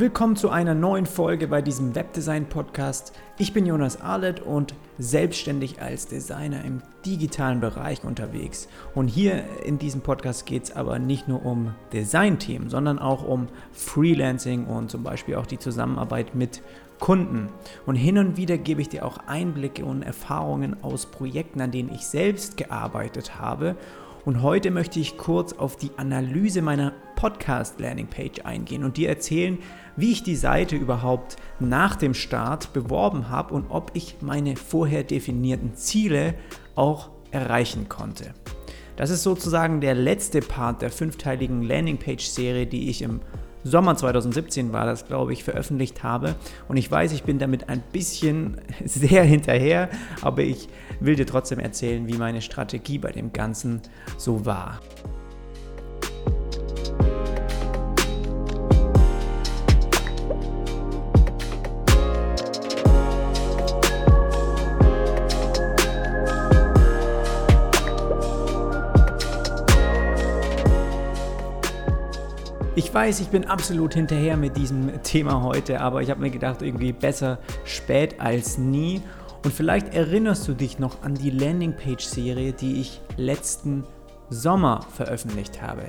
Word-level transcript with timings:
Willkommen 0.00 0.34
zu 0.34 0.48
einer 0.48 0.74
neuen 0.74 1.04
Folge 1.04 1.46
bei 1.46 1.60
diesem 1.60 1.94
Webdesign 1.94 2.46
Podcast. 2.46 3.12
Ich 3.36 3.52
bin 3.52 3.66
Jonas 3.66 4.00
Arlett 4.00 4.40
und 4.40 4.74
selbstständig 4.96 5.82
als 5.82 6.06
Designer 6.06 6.64
im 6.64 6.80
digitalen 7.04 7.60
Bereich 7.60 8.02
unterwegs. 8.02 8.66
Und 8.94 9.08
hier 9.08 9.44
in 9.62 9.78
diesem 9.78 10.00
Podcast 10.00 10.46
geht 10.46 10.62
es 10.62 10.74
aber 10.74 10.98
nicht 10.98 11.28
nur 11.28 11.44
um 11.44 11.74
Designthemen, 11.92 12.70
sondern 12.70 12.98
auch 12.98 13.28
um 13.28 13.48
Freelancing 13.72 14.64
und 14.64 14.90
zum 14.90 15.02
Beispiel 15.02 15.34
auch 15.34 15.44
die 15.44 15.58
Zusammenarbeit 15.58 16.34
mit 16.34 16.62
Kunden. 16.98 17.50
Und 17.84 17.96
hin 17.96 18.16
und 18.16 18.38
wieder 18.38 18.56
gebe 18.56 18.80
ich 18.80 18.88
dir 18.88 19.04
auch 19.04 19.18
Einblicke 19.26 19.84
und 19.84 20.00
Erfahrungen 20.00 20.82
aus 20.82 21.04
Projekten, 21.04 21.60
an 21.60 21.72
denen 21.72 21.92
ich 21.92 22.06
selbst 22.06 22.56
gearbeitet 22.56 23.38
habe 23.38 23.76
und 24.24 24.42
heute 24.42 24.70
möchte 24.70 25.00
ich 25.00 25.16
kurz 25.16 25.52
auf 25.52 25.76
die 25.76 25.90
Analyse 25.96 26.62
meiner 26.62 26.92
Podcast-Landing-Page 27.16 28.44
eingehen 28.44 28.84
und 28.84 28.96
dir 28.96 29.08
erzählen, 29.08 29.58
wie 29.96 30.12
ich 30.12 30.22
die 30.22 30.36
Seite 30.36 30.76
überhaupt 30.76 31.36
nach 31.58 31.96
dem 31.96 32.14
Start 32.14 32.72
beworben 32.72 33.28
habe 33.28 33.54
und 33.54 33.66
ob 33.70 33.90
ich 33.94 34.16
meine 34.20 34.56
vorher 34.56 35.04
definierten 35.04 35.74
Ziele 35.74 36.34
auch 36.74 37.10
erreichen 37.30 37.88
konnte. 37.88 38.34
Das 38.96 39.10
ist 39.10 39.22
sozusagen 39.22 39.80
der 39.80 39.94
letzte 39.94 40.40
Part 40.40 40.82
der 40.82 40.90
fünfteiligen 40.90 41.62
Landingpage-Serie, 41.62 42.66
die 42.66 42.90
ich 42.90 43.02
im 43.02 43.20
Sommer 43.64 43.96
2017 43.96 44.72
war 44.72 44.86
das, 44.86 45.06
glaube 45.06 45.32
ich, 45.32 45.44
veröffentlicht 45.44 46.02
habe. 46.02 46.34
Und 46.68 46.76
ich 46.76 46.90
weiß, 46.90 47.12
ich 47.12 47.24
bin 47.24 47.38
damit 47.38 47.68
ein 47.68 47.82
bisschen 47.92 48.60
sehr 48.84 49.22
hinterher, 49.22 49.90
aber 50.22 50.42
ich 50.42 50.68
will 51.00 51.16
dir 51.16 51.26
trotzdem 51.26 51.58
erzählen, 51.58 52.06
wie 52.06 52.16
meine 52.16 52.42
Strategie 52.42 52.98
bei 52.98 53.12
dem 53.12 53.32
Ganzen 53.32 53.82
so 54.16 54.46
war. 54.46 54.80
Weiß, 73.00 73.20
ich 73.20 73.28
bin 73.28 73.46
absolut 73.46 73.94
hinterher 73.94 74.36
mit 74.36 74.58
diesem 74.58 75.02
Thema 75.02 75.42
heute, 75.42 75.80
aber 75.80 76.02
ich 76.02 76.10
habe 76.10 76.20
mir 76.20 76.28
gedacht, 76.28 76.60
irgendwie 76.60 76.92
besser 76.92 77.38
spät 77.64 78.20
als 78.20 78.58
nie. 78.58 79.00
Und 79.42 79.54
vielleicht 79.54 79.94
erinnerst 79.94 80.46
du 80.46 80.52
dich 80.52 80.78
noch 80.78 81.02
an 81.02 81.14
die 81.14 81.30
Landingpage-Serie, 81.30 82.52
die 82.52 82.82
ich 82.82 83.00
letzten 83.16 83.84
Sommer 84.28 84.80
veröffentlicht 84.94 85.62
habe. 85.62 85.84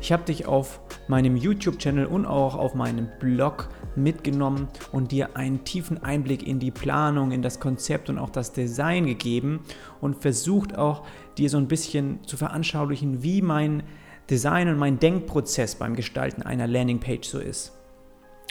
Ich 0.00 0.10
habe 0.10 0.24
dich 0.24 0.46
auf 0.46 0.80
meinem 1.06 1.36
YouTube-Channel 1.36 2.06
und 2.06 2.26
auch 2.26 2.56
auf 2.56 2.74
meinem 2.74 3.10
Blog 3.20 3.68
mitgenommen 3.94 4.66
und 4.90 5.12
dir 5.12 5.36
einen 5.36 5.62
tiefen 5.62 6.02
Einblick 6.02 6.44
in 6.44 6.58
die 6.58 6.72
Planung, 6.72 7.30
in 7.30 7.42
das 7.42 7.60
Konzept 7.60 8.10
und 8.10 8.18
auch 8.18 8.30
das 8.30 8.50
Design 8.50 9.06
gegeben 9.06 9.60
und 10.00 10.20
versucht 10.20 10.76
auch 10.76 11.04
dir 11.38 11.48
so 11.48 11.58
ein 11.58 11.68
bisschen 11.68 12.24
zu 12.24 12.36
veranschaulichen, 12.36 13.22
wie 13.22 13.40
mein 13.40 13.84
Design 14.30 14.68
und 14.68 14.78
mein 14.78 14.98
Denkprozess 14.98 15.76
beim 15.76 15.96
Gestalten 15.96 16.42
einer 16.42 16.66
Landingpage 16.66 17.26
so 17.26 17.38
ist. 17.38 17.72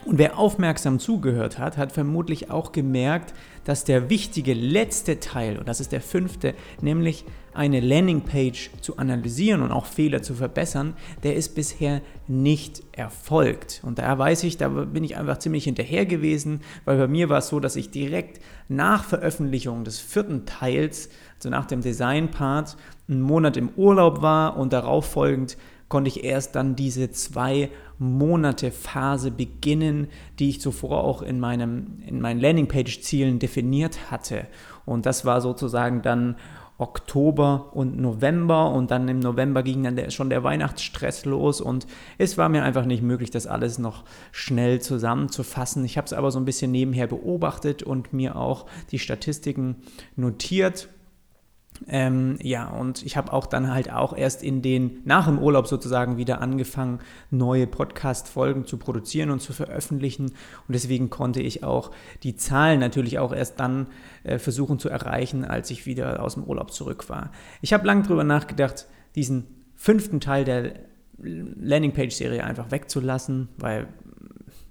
Und 0.03 0.19
wer 0.19 0.37
aufmerksam 0.37 0.99
zugehört 0.99 1.57
hat, 1.57 1.77
hat 1.77 1.91
vermutlich 1.91 2.51
auch 2.51 2.71
gemerkt, 2.71 3.33
dass 3.63 3.85
der 3.85 4.09
wichtige 4.09 4.53
letzte 4.53 5.19
Teil, 5.19 5.57
und 5.57 5.67
das 5.67 5.79
ist 5.79 5.91
der 5.91 6.01
fünfte, 6.01 6.53
nämlich 6.81 7.25
eine 7.55 7.79
Landingpage 7.79 8.69
zu 8.81 8.97
analysieren 8.97 9.63
und 9.63 9.71
auch 9.71 9.85
Fehler 9.85 10.21
zu 10.21 10.35
verbessern, 10.35 10.93
der 11.23 11.35
ist 11.35 11.55
bisher 11.55 12.01
nicht 12.27 12.83
erfolgt. 12.91 13.81
Und 13.83 13.97
da 13.97 14.17
weiß 14.19 14.43
ich, 14.43 14.57
da 14.57 14.67
bin 14.67 15.03
ich 15.03 15.17
einfach 15.17 15.39
ziemlich 15.39 15.63
hinterher 15.63 16.05
gewesen, 16.05 16.61
weil 16.83 16.97
bei 16.97 17.07
mir 17.07 17.29
war 17.29 17.39
es 17.39 17.47
so, 17.47 17.59
dass 17.59 17.75
ich 17.75 17.89
direkt 17.89 18.41
nach 18.67 19.05
Veröffentlichung 19.05 19.85
des 19.85 19.99
vierten 19.99 20.45
Teils, 20.45 21.09
also 21.37 21.49
nach 21.49 21.65
dem 21.65 21.81
Design-Part, 21.81 22.77
einen 23.07 23.21
Monat 23.21 23.57
im 23.57 23.69
Urlaub 23.75 24.21
war 24.21 24.57
und 24.57 24.73
darauf 24.73 25.05
folgend 25.05 25.57
konnte 25.87 26.07
ich 26.07 26.23
erst 26.23 26.55
dann 26.55 26.75
diese 26.75 27.11
zwei 27.11 27.69
Monate 27.99 28.71
Phase 28.71 29.31
beginnen, 29.31 30.07
die 30.39 30.49
ich 30.49 30.61
zuvor 30.61 31.03
auch 31.03 31.21
in, 31.21 31.39
meinem, 31.39 31.99
in 32.05 32.19
meinen 32.19 32.39
Landingpage-Zielen 32.39 33.39
definiert 33.39 34.11
hatte. 34.11 34.47
Und 34.85 35.05
das 35.05 35.25
war 35.25 35.41
sozusagen 35.41 36.01
dann 36.01 36.35
Oktober 36.77 37.71
und 37.73 37.97
November 37.97 38.71
und 38.71 38.91
dann 38.91 39.07
im 39.07 39.19
November 39.19 39.63
ging 39.63 39.83
dann 39.83 39.95
der, 39.95 40.09
schon 40.09 40.29
der 40.29 40.43
Weihnachtsstress 40.43 41.23
los 41.23 41.61
und 41.61 41.87
es 42.17 42.37
war 42.37 42.49
mir 42.49 42.63
einfach 42.63 42.85
nicht 42.85 43.01
möglich, 43.01 43.31
das 43.31 43.47
alles 43.47 43.79
noch 43.79 44.03
schnell 44.33 44.81
zusammenzufassen. 44.81 45.85
Ich 45.85 45.97
habe 45.97 46.05
es 46.05 46.11
aber 46.11 46.31
so 46.31 46.39
ein 46.39 46.43
bisschen 46.43 46.71
nebenher 46.71 47.07
beobachtet 47.07 47.81
und 47.81 48.11
mir 48.11 48.35
auch 48.35 48.65
die 48.91 48.99
Statistiken 48.99 49.77
notiert 50.17 50.89
ähm, 51.87 52.37
ja, 52.41 52.67
und 52.69 53.05
ich 53.05 53.17
habe 53.17 53.33
auch 53.33 53.45
dann 53.45 53.73
halt 53.73 53.91
auch 53.91 54.15
erst 54.15 54.43
in 54.43 54.61
den, 54.61 55.01
nach 55.05 55.27
dem 55.27 55.39
Urlaub 55.39 55.67
sozusagen 55.67 56.17
wieder 56.17 56.41
angefangen, 56.41 56.99
neue 57.31 57.67
Podcast-Folgen 57.67 58.65
zu 58.65 58.77
produzieren 58.77 59.29
und 59.29 59.41
zu 59.41 59.53
veröffentlichen. 59.53 60.27
Und 60.27 60.73
deswegen 60.73 61.09
konnte 61.09 61.41
ich 61.41 61.63
auch 61.63 61.91
die 62.23 62.35
Zahlen 62.35 62.79
natürlich 62.79 63.19
auch 63.19 63.33
erst 63.33 63.59
dann 63.59 63.87
äh, 64.23 64.39
versuchen 64.39 64.79
zu 64.79 64.89
erreichen, 64.89 65.45
als 65.45 65.69
ich 65.69 65.85
wieder 65.85 66.23
aus 66.23 66.35
dem 66.35 66.43
Urlaub 66.43 66.71
zurück 66.71 67.09
war. 67.09 67.31
Ich 67.61 67.73
habe 67.73 67.85
lange 67.85 68.03
darüber 68.03 68.23
nachgedacht, 68.23 68.87
diesen 69.15 69.45
fünften 69.75 70.19
Teil 70.19 70.45
der 70.45 70.73
Landingpage-Serie 71.17 72.43
einfach 72.43 72.71
wegzulassen, 72.71 73.49
weil, 73.57 73.87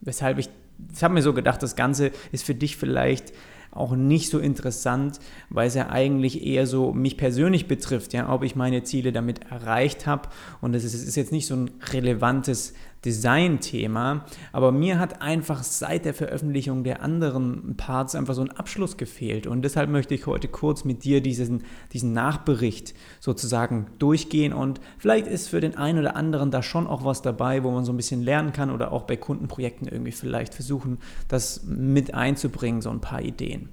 weshalb 0.01 0.39
ich, 0.39 0.49
ich 0.93 1.05
habe 1.05 1.15
mir 1.15 1.23
so 1.23 1.33
gedacht, 1.33 1.63
das 1.63 1.77
Ganze 1.77 2.11
ist 2.33 2.45
für 2.45 2.55
dich 2.55 2.77
vielleicht 2.77 3.33
auch 3.75 3.97
nicht 3.97 4.31
so 4.31 4.39
interessant, 4.39 5.19
weil 5.51 5.69
es 5.69 5.75
ja 5.75 5.91
eigentlich 5.91 6.45
eher 6.45 6.67
so 6.67 6.93
mich 6.93 7.17
persönlich 7.17 7.69
betrifft, 7.69 8.13
ja, 8.13 8.33
ob 8.33 8.43
ich 8.43 8.57
meine 8.57 8.83
Ziele 8.83 9.13
damit 9.13 9.41
erreicht 9.51 10.07
habe. 10.07 10.29
Und 10.61 10.75
es 10.75 10.85
ist, 10.85 10.95
ist 10.95 11.17
jetzt 11.17 11.33
nicht 11.33 11.47
so 11.47 11.57
ein 11.57 11.71
relevantes 11.93 12.75
Design-Thema, 13.05 14.25
aber 14.53 14.73
mir 14.73 14.99
hat 14.99 15.23
einfach 15.23 15.63
seit 15.63 16.05
der 16.05 16.15
Veröffentlichung 16.15 16.85
der 16.85 17.03
anderen 17.03 17.77
Parts 17.77 18.15
einfach 18.15 18.35
so 18.35 18.43
ein 18.43 18.51
Abschluss 18.51 18.97
gefehlt 18.97 19.47
und 19.47 19.63
deshalb 19.63 19.91
möchte 19.91 20.15
ich 20.15 20.27
heute 20.27 20.49
kurz 20.49 20.85
mit 20.85 21.05
dir 21.05 21.21
diesen, 21.21 21.65
diesen 21.93 22.13
Nachbericht 22.13 22.95
sozusagen 23.21 23.87
durchgehen 23.99 24.53
und 24.53 24.81
vielleicht 24.99 25.27
ist 25.27 25.49
für 25.49 25.61
den 25.61 25.77
einen 25.77 25.99
oder 25.99 26.17
anderen 26.17 26.51
da 26.51 26.63
schon 26.63 26.87
auch 26.87 27.05
was 27.05 27.23
dabei, 27.23 27.63
wo 27.63 27.71
man 27.71 27.85
so 27.85 27.93
ein 27.93 27.97
bisschen 27.97 28.23
lernen 28.23 28.53
kann 28.53 28.71
oder 28.71 28.93
auch 28.93 29.03
bei 29.03 29.17
Kundenprojekten 29.17 29.89
irgendwie 29.89 30.13
vielleicht 30.13 30.55
versuchen, 30.55 30.99
das 31.29 31.65
mit 31.65 32.15
einzubringen, 32.15 32.81
so 32.81 32.91
ein 32.91 33.01
paar 33.01 33.23
Ideen. 33.23 33.69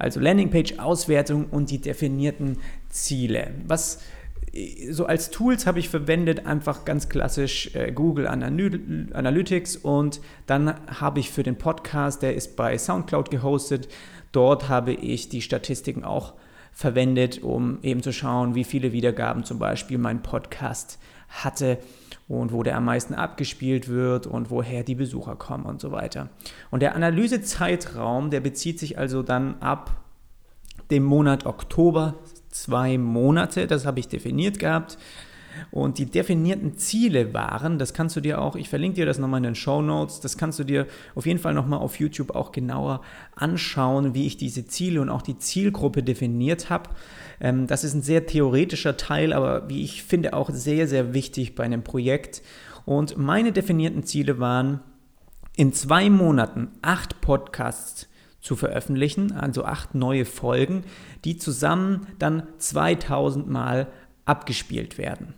Also 0.00 0.18
Landingpage-Auswertung 0.18 1.46
und 1.50 1.70
die 1.70 1.78
definierten 1.78 2.56
Ziele. 2.88 3.52
Was 3.66 4.00
so 4.90 5.06
als 5.06 5.30
Tools 5.30 5.66
habe 5.66 5.78
ich 5.78 5.88
verwendet 5.88 6.46
einfach 6.46 6.84
ganz 6.84 7.08
klassisch 7.08 7.74
äh, 7.74 7.92
Google 7.92 8.26
Analytics 8.26 9.76
und 9.76 10.20
dann 10.46 10.74
habe 11.00 11.20
ich 11.20 11.30
für 11.30 11.42
den 11.42 11.56
Podcast, 11.56 12.22
der 12.22 12.34
ist 12.34 12.56
bei 12.56 12.76
SoundCloud 12.76 13.30
gehostet, 13.30 13.88
dort 14.32 14.68
habe 14.68 14.92
ich 14.92 15.28
die 15.28 15.42
Statistiken 15.42 16.04
auch 16.04 16.34
verwendet, 16.72 17.42
um 17.42 17.78
eben 17.82 18.02
zu 18.02 18.12
schauen, 18.12 18.54
wie 18.54 18.64
viele 18.64 18.92
Wiedergaben 18.92 19.44
zum 19.44 19.58
Beispiel 19.58 19.98
mein 19.98 20.22
Podcast 20.22 20.98
hatte 21.28 21.78
und 22.26 22.52
wo 22.52 22.62
der 22.62 22.76
am 22.76 22.84
meisten 22.84 23.14
abgespielt 23.14 23.88
wird 23.88 24.26
und 24.26 24.50
woher 24.50 24.82
die 24.82 24.94
Besucher 24.94 25.36
kommen 25.36 25.64
und 25.64 25.80
so 25.80 25.92
weiter. 25.92 26.28
Und 26.70 26.80
der 26.80 26.94
Analysezeitraum, 26.96 28.30
der 28.30 28.40
bezieht 28.40 28.78
sich 28.78 28.98
also 28.98 29.22
dann 29.22 29.60
ab 29.60 30.00
dem 30.90 31.04
Monat 31.04 31.46
Oktober 31.46 32.18
zwei 32.50 32.98
Monate, 32.98 33.66
das 33.66 33.86
habe 33.86 34.00
ich 34.00 34.08
definiert 34.08 34.58
gehabt. 34.58 34.98
Und 35.70 35.98
die 35.98 36.06
definierten 36.06 36.76
Ziele 36.76 37.34
waren, 37.34 37.78
das 37.78 37.92
kannst 37.92 38.16
du 38.16 38.20
dir 38.20 38.40
auch, 38.40 38.56
ich 38.56 38.68
verlinke 38.68 38.96
dir 38.96 39.06
das 39.06 39.18
nochmal 39.18 39.38
in 39.38 39.44
den 39.44 39.54
Show 39.54 39.82
Notes, 39.82 40.20
das 40.20 40.38
kannst 40.38 40.58
du 40.58 40.64
dir 40.64 40.86
auf 41.14 41.26
jeden 41.26 41.40
Fall 41.40 41.54
nochmal 41.54 41.80
auf 41.80 41.98
YouTube 41.98 42.34
auch 42.34 42.52
genauer 42.52 43.02
anschauen, 43.34 44.14
wie 44.14 44.26
ich 44.26 44.36
diese 44.36 44.66
Ziele 44.66 45.00
und 45.00 45.10
auch 45.10 45.22
die 45.22 45.38
Zielgruppe 45.38 46.02
definiert 46.02 46.70
habe. 46.70 46.90
Ähm, 47.40 47.66
das 47.66 47.84
ist 47.84 47.94
ein 47.94 48.02
sehr 48.02 48.26
theoretischer 48.26 48.96
Teil, 48.96 49.32
aber 49.32 49.68
wie 49.68 49.82
ich 49.82 50.02
finde 50.02 50.34
auch 50.34 50.50
sehr, 50.50 50.86
sehr 50.86 51.14
wichtig 51.14 51.54
bei 51.54 51.64
einem 51.64 51.82
Projekt. 51.82 52.42
Und 52.84 53.18
meine 53.18 53.52
definierten 53.52 54.04
Ziele 54.04 54.38
waren, 54.38 54.80
in 55.56 55.72
zwei 55.72 56.08
Monaten 56.08 56.68
acht 56.80 57.20
Podcasts 57.20 58.08
zu 58.40 58.56
veröffentlichen, 58.56 59.32
also 59.32 59.64
acht 59.64 59.94
neue 59.94 60.24
Folgen, 60.24 60.84
die 61.24 61.36
zusammen 61.36 62.06
dann 62.18 62.44
2000 62.58 63.48
Mal 63.48 63.88
abgespielt 64.24 64.98
werden. 64.98 65.34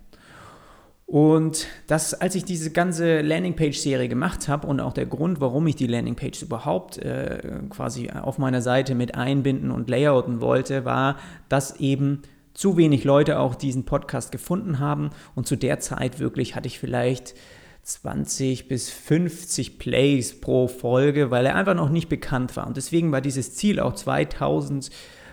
Und 1.12 1.66
das, 1.88 2.14
als 2.14 2.34
ich 2.36 2.44
diese 2.46 2.70
ganze 2.70 3.20
Landingpage-Serie 3.20 4.08
gemacht 4.08 4.48
habe 4.48 4.66
und 4.66 4.80
auch 4.80 4.94
der 4.94 5.04
Grund, 5.04 5.42
warum 5.42 5.66
ich 5.66 5.76
die 5.76 5.86
Landingpage 5.86 6.40
überhaupt 6.40 6.96
äh, 6.96 7.60
quasi 7.68 8.08
auf 8.08 8.38
meiner 8.38 8.62
Seite 8.62 8.94
mit 8.94 9.14
einbinden 9.14 9.70
und 9.70 9.90
layouten 9.90 10.40
wollte, 10.40 10.86
war, 10.86 11.18
dass 11.50 11.78
eben 11.80 12.22
zu 12.54 12.78
wenig 12.78 13.04
Leute 13.04 13.40
auch 13.40 13.54
diesen 13.54 13.84
Podcast 13.84 14.32
gefunden 14.32 14.78
haben 14.78 15.10
und 15.34 15.46
zu 15.46 15.56
der 15.56 15.80
Zeit 15.80 16.18
wirklich 16.18 16.54
hatte 16.54 16.66
ich 16.66 16.78
vielleicht 16.78 17.34
20 17.82 18.68
bis 18.68 18.90
50 18.90 19.78
Plays 19.78 20.40
pro 20.40 20.68
Folge, 20.68 21.30
weil 21.30 21.46
er 21.46 21.56
einfach 21.56 21.74
noch 21.74 21.90
nicht 21.90 22.08
bekannt 22.08 22.56
war. 22.56 22.66
Und 22.66 22.76
deswegen 22.76 23.10
war 23.10 23.20
dieses 23.20 23.54
Ziel 23.54 23.80
auch 23.80 23.94
2000 23.94 24.90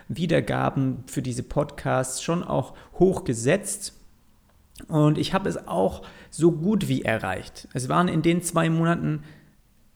Wiedergaben 0.08 1.04
für 1.06 1.22
diese 1.22 1.44
Podcasts 1.44 2.22
schon 2.22 2.42
auch 2.42 2.74
hoch 2.98 3.22
gesetzt. 3.24 3.94
Und 4.88 5.18
ich 5.18 5.32
habe 5.32 5.48
es 5.48 5.68
auch 5.68 6.02
so 6.30 6.50
gut 6.50 6.88
wie 6.88 7.02
erreicht. 7.02 7.68
Es 7.74 7.88
waren 7.88 8.08
in 8.08 8.22
den 8.22 8.42
zwei 8.42 8.68
Monaten 8.68 9.22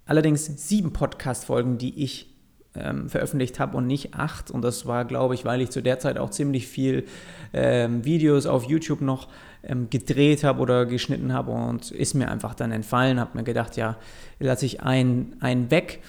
allerdings 0.06 0.44
sieben 0.68 0.92
Podcast-Folgen, 0.92 1.78
die 1.78 2.04
ich 2.04 2.34
ähm, 2.76 3.08
veröffentlicht 3.08 3.58
habe 3.58 3.76
und 3.76 3.86
nicht 3.86 4.14
acht. 4.14 4.50
Und 4.50 4.62
das 4.62 4.86
war, 4.86 5.04
glaube 5.04 5.34
ich, 5.34 5.44
weil 5.44 5.60
ich 5.60 5.70
zu 5.70 5.82
der 5.82 5.98
Zeit 5.98 6.18
auch 6.18 6.30
ziemlich 6.30 6.68
viel 6.68 7.06
ähm, 7.52 8.04
Videos 8.04 8.46
auf 8.46 8.64
YouTube 8.64 9.00
noch 9.00 9.28
ähm, 9.66 9.90
gedreht 9.90 10.44
habe 10.44 10.60
oder 10.60 10.86
geschnitten 10.86 11.32
habe 11.32 11.52
und 11.52 11.90
ist 11.90 12.14
mir 12.14 12.30
einfach 12.30 12.54
dann 12.54 12.72
entfallen. 12.72 13.20
Habe 13.20 13.38
mir 13.38 13.44
gedacht, 13.44 13.76
ja, 13.76 13.96
lasse 14.38 14.66
ich 14.66 14.82
einen, 14.82 15.36
einen 15.40 15.70
weg. 15.70 16.02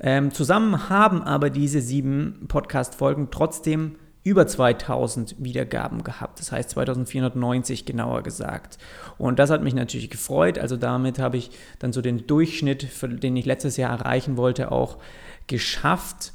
Ähm, 0.00 0.32
zusammen 0.32 0.88
haben 0.88 1.22
aber 1.22 1.50
diese 1.50 1.80
sieben 1.80 2.46
Podcast-Folgen 2.48 3.28
trotzdem 3.30 3.96
über 4.28 4.46
2000 4.46 5.36
Wiedergaben 5.38 6.04
gehabt, 6.04 6.38
das 6.38 6.52
heißt 6.52 6.70
2490 6.70 7.86
genauer 7.86 8.22
gesagt. 8.22 8.76
Und 9.16 9.38
das 9.38 9.48
hat 9.48 9.62
mich 9.62 9.74
natürlich 9.74 10.10
gefreut. 10.10 10.58
Also 10.58 10.76
damit 10.76 11.18
habe 11.18 11.38
ich 11.38 11.50
dann 11.78 11.92
so 11.92 12.02
den 12.02 12.26
Durchschnitt, 12.26 12.88
den 13.22 13.36
ich 13.36 13.46
letztes 13.46 13.76
Jahr 13.76 13.98
erreichen 13.98 14.36
wollte, 14.36 14.70
auch 14.70 14.98
geschafft. 15.46 16.32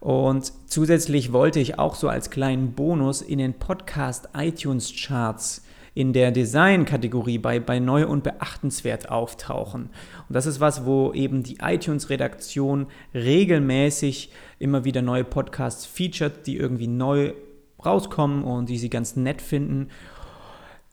Und 0.00 0.52
zusätzlich 0.66 1.32
wollte 1.32 1.60
ich 1.60 1.78
auch 1.78 1.94
so 1.94 2.08
als 2.08 2.30
kleinen 2.30 2.72
Bonus 2.72 3.22
in 3.22 3.38
den 3.38 3.54
Podcast 3.54 4.28
iTunes 4.34 4.92
Charts 4.94 5.62
in 5.94 6.12
der 6.12 6.30
Design-Kategorie 6.30 7.38
bei, 7.38 7.60
bei 7.60 7.78
neu 7.78 8.06
und 8.06 8.22
beachtenswert 8.22 9.10
auftauchen. 9.10 9.90
Und 10.28 10.34
das 10.34 10.46
ist 10.46 10.60
was, 10.60 10.84
wo 10.84 11.12
eben 11.12 11.42
die 11.42 11.58
iTunes-Redaktion 11.60 12.86
regelmäßig 13.14 14.30
immer 14.58 14.84
wieder 14.84 15.02
neue 15.02 15.24
Podcasts 15.24 15.86
featured, 15.86 16.46
die 16.46 16.56
irgendwie 16.56 16.86
neu 16.86 17.32
rauskommen 17.84 18.44
und 18.44 18.68
die 18.68 18.78
sie 18.78 18.90
ganz 18.90 19.16
nett 19.16 19.42
finden. 19.42 19.88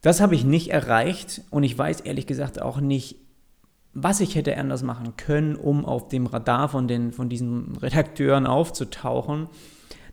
Das 0.02 0.22
habe 0.22 0.36
ich 0.36 0.46
nicht 0.46 0.70
erreicht 0.70 1.42
und 1.50 1.64
ich 1.64 1.78
weiß 1.78 2.02
ehrlich 2.02 2.28
gesagt 2.28 2.62
auch 2.62 2.80
nicht, 2.80 3.18
was 3.94 4.20
ich 4.20 4.36
hätte 4.36 4.56
anders 4.58 4.84
machen 4.84 5.18
können, 5.18 5.56
um 5.56 5.84
auf 5.84 6.08
dem 6.08 6.28
Radar 6.28 6.70
von, 6.70 6.88
den, 6.88 7.12
von 7.12 7.30
diesen 7.30 7.76
Redakteuren 7.78 8.46
aufzutauchen. 8.46 9.48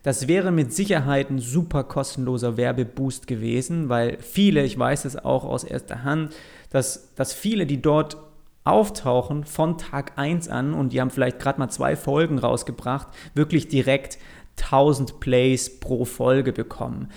Das 0.05 0.27
wäre 0.27 0.51
mit 0.51 0.71
Sicherheit 0.71 1.31
ein 1.31 1.39
super 1.39 1.83
kostenloser 1.83 2.57
Werbeboost 2.57 3.25
gewesen, 3.25 3.89
weil 3.89 4.19
viele, 4.21 4.63
ich 4.63 4.77
weiß 4.77 5.03
es 5.05 5.15
auch 5.17 5.43
aus 5.43 5.63
erster 5.63 6.03
Hand, 6.03 6.31
dass, 6.69 7.15
dass 7.15 7.33
viele, 7.33 7.65
die 7.65 7.81
dort 7.81 8.15
auftauchen 8.63 9.45
von 9.45 9.79
Tag 9.79 10.11
1 10.17 10.47
an 10.47 10.75
und 10.75 10.93
die 10.93 11.01
haben 11.01 11.09
vielleicht 11.09 11.39
gerade 11.39 11.57
mal 11.57 11.69
zwei 11.69 11.95
Folgen 11.95 12.37
rausgebracht, 12.37 13.07
wirklich 13.33 13.67
direkt 13.67 14.19
1000 14.61 15.19
Plays 15.19 15.79
pro 15.79 16.05
Folge 16.05 16.53
bekommen, 16.53 17.09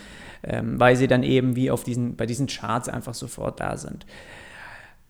ähm, 0.43 0.81
weil 0.81 0.97
sie 0.97 1.09
dann 1.09 1.25
eben 1.25 1.57
wie 1.57 1.71
auf 1.71 1.85
diesen, 1.85 2.17
bei 2.17 2.25
diesen 2.25 2.47
Charts 2.47 2.89
einfach 2.89 3.13
sofort 3.13 3.61
da 3.61 3.77
sind. 3.77 4.07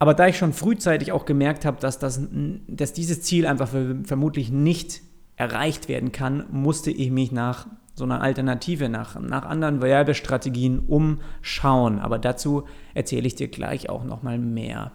Aber 0.01 0.15
da 0.15 0.27
ich 0.27 0.37
schon 0.37 0.53
frühzeitig 0.53 1.13
auch 1.13 1.27
gemerkt 1.27 1.65
habe, 1.65 1.79
dass, 1.79 2.01
das, 2.01 2.21
dass 2.67 2.93
dieses 2.93 3.23
Ziel 3.23 3.47
einfach 3.47 3.69
vermutlich 4.03 4.51
nicht 4.51 5.01
erreicht 5.39 5.89
werden 5.89 6.13
kann, 6.13 6.45
musste 6.51 6.91
ich 6.91 7.11
mich 7.11 7.33
nach 7.33 7.69
so 7.95 8.05
einer 8.05 8.21
Alternative, 8.21 8.89
nach, 8.89 9.19
nach 9.19 9.45
anderen 9.45 9.81
Werbestrategien 9.81 10.81
umschauen. 10.81 11.99
Aber 12.01 12.19
dazu 12.19 12.65
erzähle 12.95 13.27
ich 13.27 13.37
dir 13.37 13.49
gleich 13.49 13.89
auch 13.89 14.05
nochmal 14.05 14.39
mehr. 14.39 14.93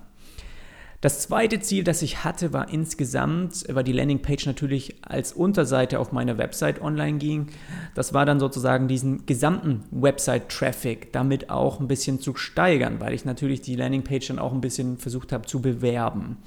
Das 0.99 1.19
zweite 1.19 1.59
Ziel, 1.59 1.83
das 1.83 2.01
ich 2.01 2.23
hatte, 2.23 2.53
war 2.53 2.69
insgesamt, 2.69 3.65
weil 3.69 3.83
die 3.83 3.91
Landingpage 3.91 4.45
natürlich 4.45 4.95
als 5.01 5.33
Unterseite 5.33 5.99
auf 5.99 6.13
meiner 6.13 6.37
Website 6.37 6.81
online 6.81 7.17
ging. 7.17 7.47
Das 7.93 8.13
war 8.13 8.25
dann 8.25 8.39
sozusagen 8.39 8.87
diesen 8.87 9.25
gesamten 9.25 9.83
Website-Traffic 9.91 11.11
damit 11.11 11.49
auch 11.49 11.81
ein 11.81 11.89
bisschen 11.89 12.21
zu 12.21 12.35
steigern, 12.35 13.01
weil 13.01 13.13
ich 13.13 13.25
natürlich 13.25 13.59
die 13.59 13.75
Landingpage 13.75 14.27
dann 14.29 14.39
auch 14.39 14.53
ein 14.53 14.61
bisschen 14.61 14.97
versucht 14.97 15.33
habe 15.33 15.45
zu 15.45 15.61
bewerben. 15.61 16.37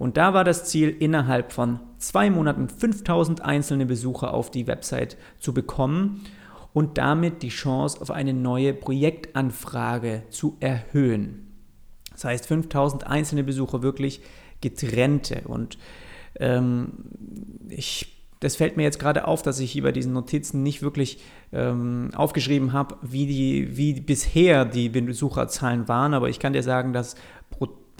Und 0.00 0.16
da 0.16 0.32
war 0.32 0.44
das 0.44 0.64
Ziel, 0.64 0.88
innerhalb 0.88 1.52
von 1.52 1.78
zwei 1.98 2.30
Monaten 2.30 2.70
5000 2.70 3.42
einzelne 3.42 3.84
Besucher 3.84 4.32
auf 4.32 4.50
die 4.50 4.66
Website 4.66 5.18
zu 5.38 5.52
bekommen 5.52 6.22
und 6.72 6.96
damit 6.96 7.42
die 7.42 7.50
Chance 7.50 8.00
auf 8.00 8.10
eine 8.10 8.32
neue 8.32 8.72
Projektanfrage 8.72 10.22
zu 10.30 10.56
erhöhen. 10.58 11.48
Das 12.12 12.24
heißt 12.24 12.46
5000 12.46 13.06
einzelne 13.06 13.44
Besucher 13.44 13.82
wirklich 13.82 14.22
getrennte. 14.62 15.42
Und 15.44 15.76
ähm, 16.38 16.92
ich, 17.68 18.26
das 18.40 18.56
fällt 18.56 18.78
mir 18.78 18.84
jetzt 18.84 19.00
gerade 19.00 19.28
auf, 19.28 19.42
dass 19.42 19.60
ich 19.60 19.70
hier 19.70 19.82
bei 19.82 19.92
diesen 19.92 20.14
Notizen 20.14 20.62
nicht 20.62 20.80
wirklich 20.80 21.18
ähm, 21.52 22.08
aufgeschrieben 22.14 22.72
habe, 22.72 22.96
wie, 23.02 23.76
wie 23.76 24.00
bisher 24.00 24.64
die 24.64 24.88
Besucherzahlen 24.88 25.88
waren. 25.88 26.14
Aber 26.14 26.30
ich 26.30 26.38
kann 26.38 26.54
dir 26.54 26.62
sagen, 26.62 26.94
dass 26.94 27.16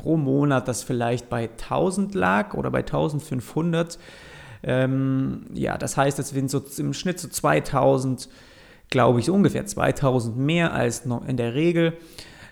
pro, 0.00 0.16
Monat 0.16 0.66
das 0.66 0.82
vielleicht 0.82 1.28
bei 1.28 1.48
1000 1.50 2.14
lag 2.14 2.54
oder 2.54 2.70
bei 2.70 2.80
1500. 2.80 3.98
Ähm, 4.62 5.46
ja, 5.52 5.78
das 5.78 5.96
heißt, 5.96 6.18
es 6.18 6.30
sind 6.30 6.50
so 6.50 6.62
im 6.78 6.92
Schnitt 6.92 7.20
so 7.20 7.28
2000, 7.28 8.28
glaube 8.88 9.20
ich, 9.20 9.26
so 9.26 9.34
ungefähr 9.34 9.66
2000 9.66 10.36
mehr 10.36 10.72
als 10.72 11.04
in 11.26 11.36
der 11.36 11.54
Regel. 11.54 11.94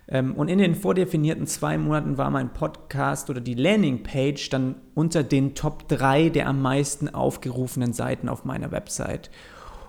Ähm, 0.08 0.34
und 0.34 0.48
in 0.48 0.58
den 0.58 0.74
vordefinierten 0.74 1.46
zwei 1.46 1.78
Monaten 1.78 2.18
war 2.18 2.30
mein 2.30 2.52
Podcast 2.52 3.30
oder 3.30 3.40
die 3.40 3.54
Landingpage 3.54 4.48
dann 4.50 4.76
unter 4.94 5.22
den 5.22 5.54
Top 5.54 5.88
3 5.88 6.30
der 6.30 6.48
am 6.48 6.62
meisten 6.62 7.08
aufgerufenen 7.08 7.92
Seiten 7.92 8.28
auf 8.28 8.44
meiner 8.44 8.72
Website. 8.72 9.30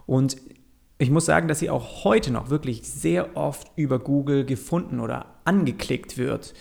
Und 0.05 0.37
ich 0.97 1.09
muss 1.09 1.25
sagen, 1.25 1.47
dass 1.47 1.59
sie 1.59 1.69
auch 1.69 2.03
heute 2.03 2.31
noch 2.31 2.49
wirklich 2.49 2.83
sehr 2.83 3.37
oft 3.37 3.71
über 3.77 3.99
Google 3.99 4.45
gefunden 4.45 4.99
oder 4.99 5.27
angeklickt 5.45 6.17
wird. 6.17 6.53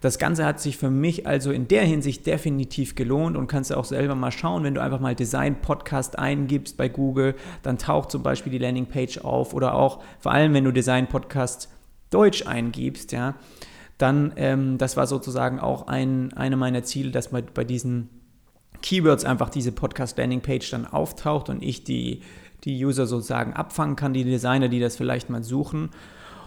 Das 0.00 0.18
Ganze 0.18 0.46
hat 0.46 0.60
sich 0.60 0.78
für 0.78 0.90
mich 0.90 1.26
also 1.26 1.50
in 1.50 1.68
der 1.68 1.84
Hinsicht 1.84 2.26
definitiv 2.26 2.94
gelohnt 2.94 3.36
und 3.36 3.48
kannst 3.48 3.70
du 3.70 3.76
auch 3.76 3.84
selber 3.84 4.14
mal 4.14 4.32
schauen, 4.32 4.64
wenn 4.64 4.74
du 4.74 4.82
einfach 4.82 5.00
mal 5.00 5.14
Design 5.14 5.60
Podcast 5.60 6.18
eingibst 6.18 6.78
bei 6.78 6.88
Google, 6.88 7.34
dann 7.62 7.76
taucht 7.76 8.10
zum 8.10 8.22
Beispiel 8.22 8.50
die 8.50 8.58
Landingpage 8.58 9.18
auf 9.18 9.52
oder 9.52 9.74
auch 9.74 10.02
vor 10.18 10.32
allem, 10.32 10.54
wenn 10.54 10.64
du 10.64 10.72
Design 10.72 11.06
Podcast 11.06 11.68
Deutsch 12.08 12.46
eingibst, 12.46 13.12
ja, 13.12 13.34
dann, 13.98 14.32
ähm, 14.36 14.78
das 14.78 14.96
war 14.96 15.06
sozusagen 15.06 15.60
auch 15.60 15.86
ein, 15.86 16.32
eine 16.32 16.56
meiner 16.56 16.82
Ziele, 16.82 17.10
dass 17.10 17.28
bei, 17.28 17.42
bei 17.42 17.64
diesen 17.64 18.08
Keywords 18.82 19.24
einfach 19.24 19.50
diese 19.50 19.72
Podcast-Landing-Page 19.72 20.70
dann 20.70 20.86
auftaucht 20.86 21.50
und 21.50 21.62
ich 21.62 21.84
die, 21.84 22.22
die 22.64 22.84
User 22.84 23.06
sozusagen 23.06 23.52
abfangen 23.52 23.96
kann, 23.96 24.14
die 24.14 24.24
Designer, 24.24 24.68
die 24.68 24.80
das 24.80 24.96
vielleicht 24.96 25.28
mal 25.28 25.44
suchen. 25.44 25.90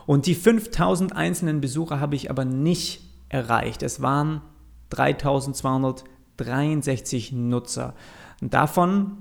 Und 0.05 0.25
die 0.25 0.35
5000 0.35 1.15
einzelnen 1.15 1.61
Besucher 1.61 1.99
habe 1.99 2.15
ich 2.15 2.29
aber 2.29 2.43
nicht 2.43 3.12
erreicht. 3.29 3.83
Es 3.83 4.01
waren 4.01 4.41
3263 4.89 7.31
Nutzer. 7.31 7.93
Und 8.41 8.53
davon, 8.53 9.17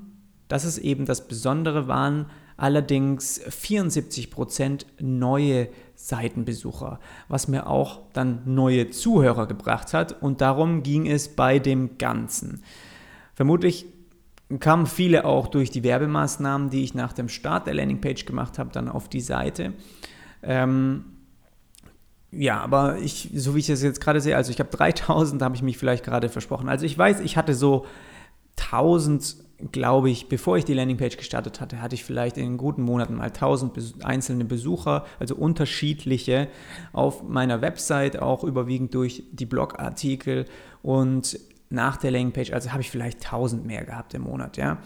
das 0.49 0.65
ist 0.65 0.79
eben 0.79 1.07
das 1.07 1.29
Besondere, 1.29 1.87
waren 1.89 2.27
allerdings 2.57 3.41
74% 3.41 4.87
neue 5.01 5.69
Seitenbesucher, 5.95 7.01
was 7.29 7.49
mir 7.49 7.67
auch 7.67 8.01
dann 8.13 8.43
neue 8.45 8.91
Zuhörer 8.91 9.47
gebracht 9.47 9.95
hat 9.95 10.23
und 10.23 10.41
darum 10.41 10.83
ging 10.83 11.07
es 11.07 11.29
bei 11.29 11.59
dem 11.59 11.99
Ganzen. 11.99 12.63
Vermutlich 13.35 13.87
kamen 14.61 14.87
viele 14.87 15.25
auch 15.25 15.49
durch 15.49 15.71
die 15.71 15.83
Werbemaßnahmen, 15.83 16.71
die 16.71 16.85
ich 16.85 16.95
nach 16.95 17.13
dem 17.13 17.29
Start 17.29 17.67
der 17.67 17.75
Landingpage 17.75 18.27
gemacht 18.27 18.59
habe, 18.59 18.71
dann 18.73 18.89
auf 18.89 19.09
die 19.09 19.21
Seite. 19.21 19.73
Ähm, 20.43 21.05
ja, 22.33 22.61
aber 22.61 22.99
ich, 22.99 23.31
so 23.35 23.55
wie 23.55 23.61
ich 23.61 23.67
das 23.67 23.83
jetzt 23.83 24.01
gerade 24.01 24.21
sehe, 24.21 24.37
also 24.37 24.51
ich 24.51 24.59
habe 24.59 24.71
3000, 24.71 25.41
da 25.41 25.45
habe 25.45 25.55
ich 25.55 25.63
mich 25.63 25.79
vielleicht 25.79 26.05
gerade 26.05 26.29
versprochen. 26.29 26.69
Also 26.69 26.87
ich 26.87 26.97
weiß, 26.97 27.21
ich 27.21 27.37
hatte 27.37 27.55
so 27.55 27.87
1000 28.59 29.37
glaube 29.71 30.11
ich, 30.11 30.29
bevor 30.29 30.57
ich 30.57 30.65
die 30.65 30.75
Landingpage 30.75 31.17
gestartet 31.17 31.61
hatte, 31.61 31.81
hatte 31.81 31.95
ich 31.95 32.05
vielleicht 32.05 32.37
in 32.37 32.57
guten 32.57 32.83
Monaten 32.83 33.15
mal 33.15 33.27
1000 33.27 34.05
einzelne 34.05 34.45
Besucher, 34.45 35.05
also 35.21 35.37
unterschiedliche 35.37 36.49
auf 36.93 37.23
meiner 37.23 37.61
Website, 37.61 38.21
auch 38.21 38.43
überwiegend 38.43 38.93
durch 38.95 39.23
die 39.31 39.47
Blogartikel 39.47 40.47
und 40.83 41.39
nach 41.71 41.97
der 41.97 42.11
Landingpage, 42.11 42.53
also 42.53 42.73
habe 42.73 42.83
ich 42.83 42.91
vielleicht 42.91 43.25
1000 43.25 43.65
mehr 43.65 43.85
gehabt 43.85 44.15
im 44.15 44.23
Monat, 44.23 44.57
ja. 44.57 44.79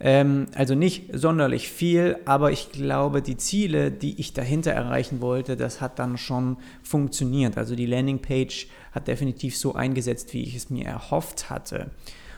Ähm, 0.00 0.46
also 0.54 0.74
nicht 0.74 1.10
sonderlich 1.12 1.68
viel, 1.68 2.16
aber 2.24 2.50
ich 2.50 2.72
glaube, 2.72 3.20
die 3.20 3.36
Ziele, 3.36 3.90
die 3.90 4.18
ich 4.18 4.32
dahinter 4.32 4.72
erreichen 4.72 5.20
wollte, 5.20 5.56
das 5.56 5.80
hat 5.82 5.98
dann 5.98 6.16
schon 6.16 6.56
funktioniert. 6.82 7.58
Also 7.58 7.76
die 7.76 7.86
Landingpage 7.86 8.68
hat 8.92 9.08
definitiv 9.08 9.56
so 9.56 9.74
eingesetzt, 9.74 10.32
wie 10.32 10.42
ich 10.42 10.56
es 10.56 10.70
mir 10.70 10.86
erhofft 10.86 11.50
hatte. 11.50 11.90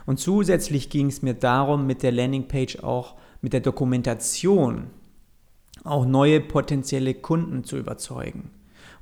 Und 0.05 0.19
zusätzlich 0.19 0.89
ging 0.89 1.07
es 1.07 1.21
mir 1.21 1.33
darum, 1.33 1.87
mit 1.87 2.03
der 2.03 2.11
Landingpage 2.11 2.83
auch 2.83 3.15
mit 3.41 3.53
der 3.53 3.61
Dokumentation 3.61 4.87
auch 5.85 6.05
neue 6.05 6.39
potenzielle 6.41 7.13
Kunden 7.13 7.63
zu 7.63 7.77
überzeugen 7.77 8.51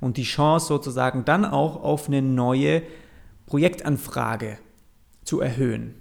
und 0.00 0.16
die 0.16 0.24
Chance 0.24 0.66
sozusagen 0.66 1.24
dann 1.24 1.44
auch 1.44 1.82
auf 1.82 2.08
eine 2.08 2.22
neue 2.22 2.82
Projektanfrage 3.46 4.58
zu 5.24 5.40
erhöhen. 5.40 5.94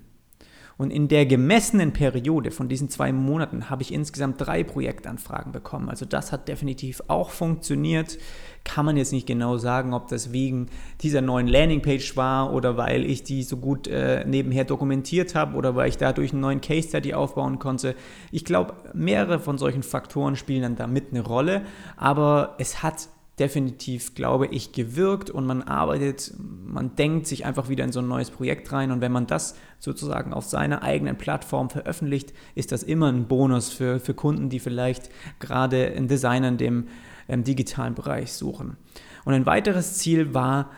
Und 0.82 0.90
in 0.90 1.08
der 1.08 1.28
gemessenen 1.28 1.94
Periode 1.94 2.50
von 2.50 2.68
diesen 2.68 2.90
zwei 2.90 3.12
Monaten 3.12 3.70
habe 3.70 3.84
ich 3.84 3.94
insgesamt 3.94 4.42
drei 4.42 4.64
Projektanfragen 4.64 5.52
bekommen. 5.52 5.90
Also 5.90 6.08
das 6.08 6.32
hat 6.32 6.48
definitiv 6.48 7.04
auch 7.08 7.30
funktioniert. 7.30 8.18
Kann 8.64 8.88
man 8.88 8.98
jetzt 8.98 9.12
nicht 9.12 9.28
genau 9.28 9.58
sagen, 9.58 9.94
ob 9.94 10.08
das 10.08 10.34
wegen 10.34 10.70
dieser 11.02 11.22
neuen 11.22 11.46
Landingpage 11.46 12.18
war 12.18 12.52
oder 12.52 12.78
weil 12.78 13.06
ich 13.06 13.22
die 13.22 13.44
so 13.44 13.58
gut 13.58 13.88
äh, 13.90 14.26
nebenher 14.26 14.66
dokumentiert 14.66 15.36
habe 15.36 15.56
oder 15.56 15.76
weil 15.76 15.88
ich 15.88 15.98
dadurch 15.98 16.32
einen 16.32 16.42
neuen 16.42 16.62
Case 16.62 16.88
Study 16.88 17.14
aufbauen 17.14 17.60
konnte. 17.60 17.94
Ich 18.32 18.44
glaube, 18.44 18.74
mehrere 18.96 19.38
von 19.38 19.60
solchen 19.60 19.84
Faktoren 19.84 20.36
spielen 20.36 20.64
dann 20.64 20.76
da 20.78 20.88
mit 20.88 21.12
eine 21.12 21.22
Rolle, 21.22 21.62
aber 21.96 22.56
es 22.58 22.82
hat 22.82 23.08
definitiv, 23.42 24.14
glaube 24.14 24.46
ich, 24.46 24.72
gewirkt 24.72 25.32
und 25.32 25.48
man 25.48 25.64
arbeitet, 25.64 26.32
man 26.38 26.96
denkt 26.96 27.26
sich 27.26 27.44
einfach 27.44 27.70
wieder 27.70 27.84
in 27.84 27.92
so 27.92 28.00
ein 28.00 28.08
neues 28.08 28.30
Projekt 28.30 28.72
rein 28.72 28.92
und 28.92 29.02
wenn 29.02 29.12
man 29.12 29.26
das 29.26 29.56
sozusagen 29.80 30.32
auf 30.32 30.46
seiner 30.46 30.84
eigenen 30.84 31.18
Plattform 31.18 31.72
veröffentlicht, 31.72 32.34
ist 32.54 32.72
das 32.72 32.84
immer 32.84 33.12
ein 33.12 33.28
Bonus 33.28 33.70
für, 33.70 34.00
für 34.00 34.14
Kunden, 34.14 34.50
die 34.50 34.60
vielleicht 34.60 35.10
gerade 35.40 35.88
einen 35.88 36.08
Designer 36.08 36.50
in 36.50 36.58
dem 36.58 36.88
ähm, 37.28 37.44
digitalen 37.44 37.96
Bereich 37.96 38.32
suchen. 38.32 38.78
Und 39.26 39.34
ein 39.34 39.48
weiteres 39.48 39.98
Ziel 39.98 40.36
war, 40.36 40.70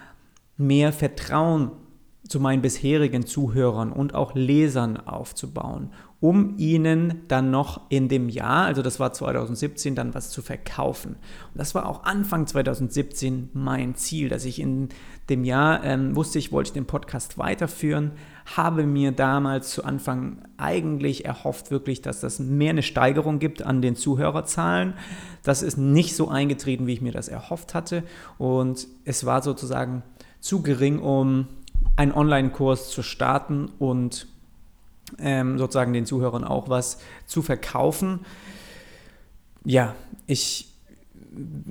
mehr 0.55 0.93
Vertrauen 0.93 1.72
zu 2.25 2.39
meinen 2.39 2.62
bisherigen 2.62 3.25
Zuhörern 3.25 3.91
und 3.91 4.15
auch 4.15 4.36
Lesern 4.36 4.96
aufzubauen 4.96 5.91
um 6.24 6.53
ihnen 6.58 7.24
dann 7.27 7.51
noch 7.51 7.82
in 7.89 8.08
dem 8.08 8.30
Jahr, 8.30 8.63
also 8.63 8.82
das 8.82 8.98
war 8.98 9.12
2017, 9.12 9.94
dann 9.94 10.13
was 10.13 10.30
zu 10.30 10.42
verkaufen. 10.42 11.18
Und 11.18 11.56
das 11.56 11.75
war 11.75 11.86
auch 11.86 12.06
Anfang 12.06 12.48
2017 12.48 13.50
mein 13.51 13.96
Ziel, 13.96 14.30
dass 14.30 14.46
ich 14.46 14.62
in 14.62 14.88
dem 15.27 15.44
Jahr 15.44 15.84
ähm, 15.84 16.15
wusste, 16.15 16.39
ich 16.39 16.53
wollte 16.53 16.72
den 16.72 16.86
Podcast 16.86 17.38
weiterführen, 17.38 18.12
habe 18.56 18.86
mir 18.86 19.12
damals 19.12 19.72
zu 19.72 19.84
Anfang 19.84 20.38
eigentlich 20.56 21.25
erhofft 21.25 21.72
wirklich, 21.72 22.01
dass 22.01 22.22
das 22.22 22.39
mehr 22.39 22.70
eine 22.70 22.84
Steigerung 22.84 23.39
gibt 23.39 23.62
an 23.62 23.82
den 23.82 23.98
Zuhörerzahlen. 23.98 24.94
Das 25.44 25.62
ist 25.62 25.77
nicht 25.77 26.15
so 26.15 26.30
eingetreten, 26.30 26.88
wie 26.88 26.94
ich 26.94 27.01
mir 27.01 27.12
das 27.12 27.27
erhofft 27.27 27.74
hatte 27.74 28.01
und 28.38 28.88
es 29.03 29.25
war 29.25 29.44
sozusagen 29.44 30.03
zu 30.39 30.62
gering, 30.62 31.00
um 31.00 31.48
einen 31.98 32.13
Online-Kurs 32.13 32.92
zu 32.92 33.03
starten 33.03 33.70
und 33.77 34.27
ähm, 35.20 35.58
sozusagen 35.58 35.93
den 35.93 36.05
Zuhörern 36.05 36.43
auch 36.43 36.70
was 36.70 37.00
zu 37.25 37.41
verkaufen. 37.41 38.22
Ja, 39.65 39.96
ich 40.27 40.70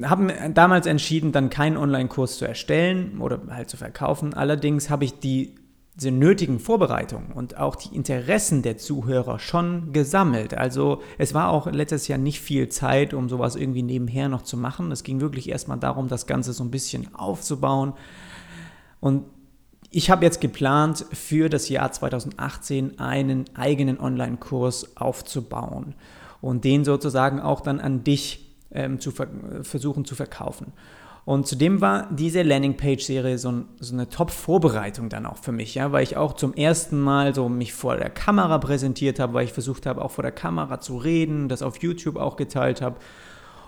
habe 0.03 0.33
damals 0.55 0.87
entschieden, 0.87 1.33
dann 1.33 1.51
keinen 1.51 1.77
Online-Kurs 1.77 2.39
zu 2.39 2.45
erstellen 2.45 3.21
oder 3.21 3.41
halt 3.51 3.71
zu 3.71 3.77
verkaufen. 3.77 4.35
Allerdings 4.35 4.91
habe 4.91 5.05
ich 5.05 5.19
die 5.19 5.55
diese 5.95 6.11
nötigen 6.11 6.59
Vorbereitungen 6.59 7.33
und 7.33 7.59
auch 7.59 7.77
die 7.77 7.95
Interessen 7.95 8.63
der 8.63 8.79
Zuhörer 8.79 9.39
schon 9.39 9.93
gesammelt. 9.93 10.55
Also 10.55 11.03
es 11.19 11.35
war 11.35 11.51
auch 11.51 11.71
letztes 11.71 12.09
Jahr 12.09 12.19
nicht 12.19 12.41
viel 12.41 12.71
Zeit, 12.71 13.13
um 13.13 13.29
sowas 13.29 13.57
irgendwie 13.57 13.83
nebenher 13.83 14.31
noch 14.31 14.43
zu 14.43 14.57
machen. 14.57 14.91
Es 14.91 15.03
ging 15.03 15.21
wirklich 15.21 15.51
erstmal 15.51 15.79
darum, 15.79 16.09
das 16.09 16.27
Ganze 16.27 16.55
so 16.55 16.65
ein 16.65 16.71
bisschen 16.71 17.15
aufzubauen. 17.15 17.93
Und 19.01 19.25
ich 19.93 20.11
habe 20.11 20.25
jetzt 20.25 20.41
geplant, 20.41 21.05
für 21.13 21.49
das 21.49 21.69
Jahr 21.69 21.93
2018 21.93 22.99
einen 22.99 23.45
eigenen 23.55 24.01
Online-Kurs 24.01 24.97
aufzubauen 24.97 25.95
und 26.41 26.65
den 26.65 26.85
sozusagen 26.85 27.41
auch 27.41 27.61
dann 27.61 27.79
an 27.79 28.03
dich 28.03 28.57
ähm, 28.73 29.01
zu 29.01 29.11
ver 29.11 29.29
versuchen 29.63 30.05
zu 30.05 30.15
verkaufen. 30.15 30.73
Und 31.25 31.47
zudem 31.47 31.81
war 31.81 32.09
diese 32.11 32.43
Landingpage-Serie 32.43 33.39
so, 33.39 33.63
so, 33.79 33.95
eine 33.95 34.09
Top-Vorbereitung 34.09 35.09
dann 35.09 35.25
auch 35.25 35.37
für 35.37 35.53
mich, 35.53 35.77
ja, 35.77 35.93
weil 35.93 36.03
ich 36.03 36.17
auch 36.17 36.33
zum 36.33 36.53
ersten 36.55 37.01
Mal 37.01 37.33
so 37.33 37.49
mich 37.49 37.75
vor 37.75 37.97
der 37.97 38.11
Kamera 38.11 38.59
präsentiert 38.59 39.21
habe, 39.21 39.35
weil 39.35 39.45
ich 39.45 39.53
versucht 39.53 39.87
habe, 39.87 40.03
auch 40.03 40.11
vor 40.11 40.23
der 40.23 40.33
Kamera 40.33 40.81
zu 40.81 40.97
reden, 40.97 41.49
das 41.49 41.63
auf 41.63 41.81
YouTube 41.81 42.17
auch 42.17 42.35
geteilt 42.37 42.83
habe 42.83 42.97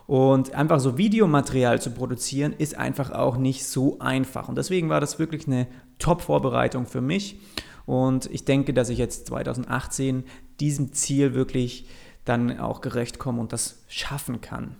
und 0.07 0.55
einfach 0.55 0.81
so 0.81 0.99
Videomaterial 0.99 1.81
zu 1.81 1.91
produzieren, 1.91 2.55
ist 2.57 2.77
einfach 2.77 3.11
auch 3.11 3.37
nicht 3.37 3.67
so 3.67 3.99
einfach. 4.01 4.49
Und 4.49 4.59
deswegen 4.59 4.89
war 4.91 5.01
das 5.01 5.19
wirklich 5.19 5.47
eine 5.47 5.67
Top-Vorbereitung 5.99 6.87
für 6.87 7.01
mich. 7.01 7.39
Und 7.87 8.27
ich 8.27 8.45
denke, 8.45 8.73
dass 8.73 8.89
ich 8.89 8.99
jetzt 8.99 9.27
2018 9.27 10.25
diesem 10.61 10.93
Ziel 10.93 11.35
wirklich 11.35 11.87
dann 12.25 12.59
auch 12.59 12.81
gerecht 12.81 13.19
komme 13.19 13.41
und 13.41 13.53
das 13.53 13.85
schaffen 13.89 14.41
kann. 14.41 14.77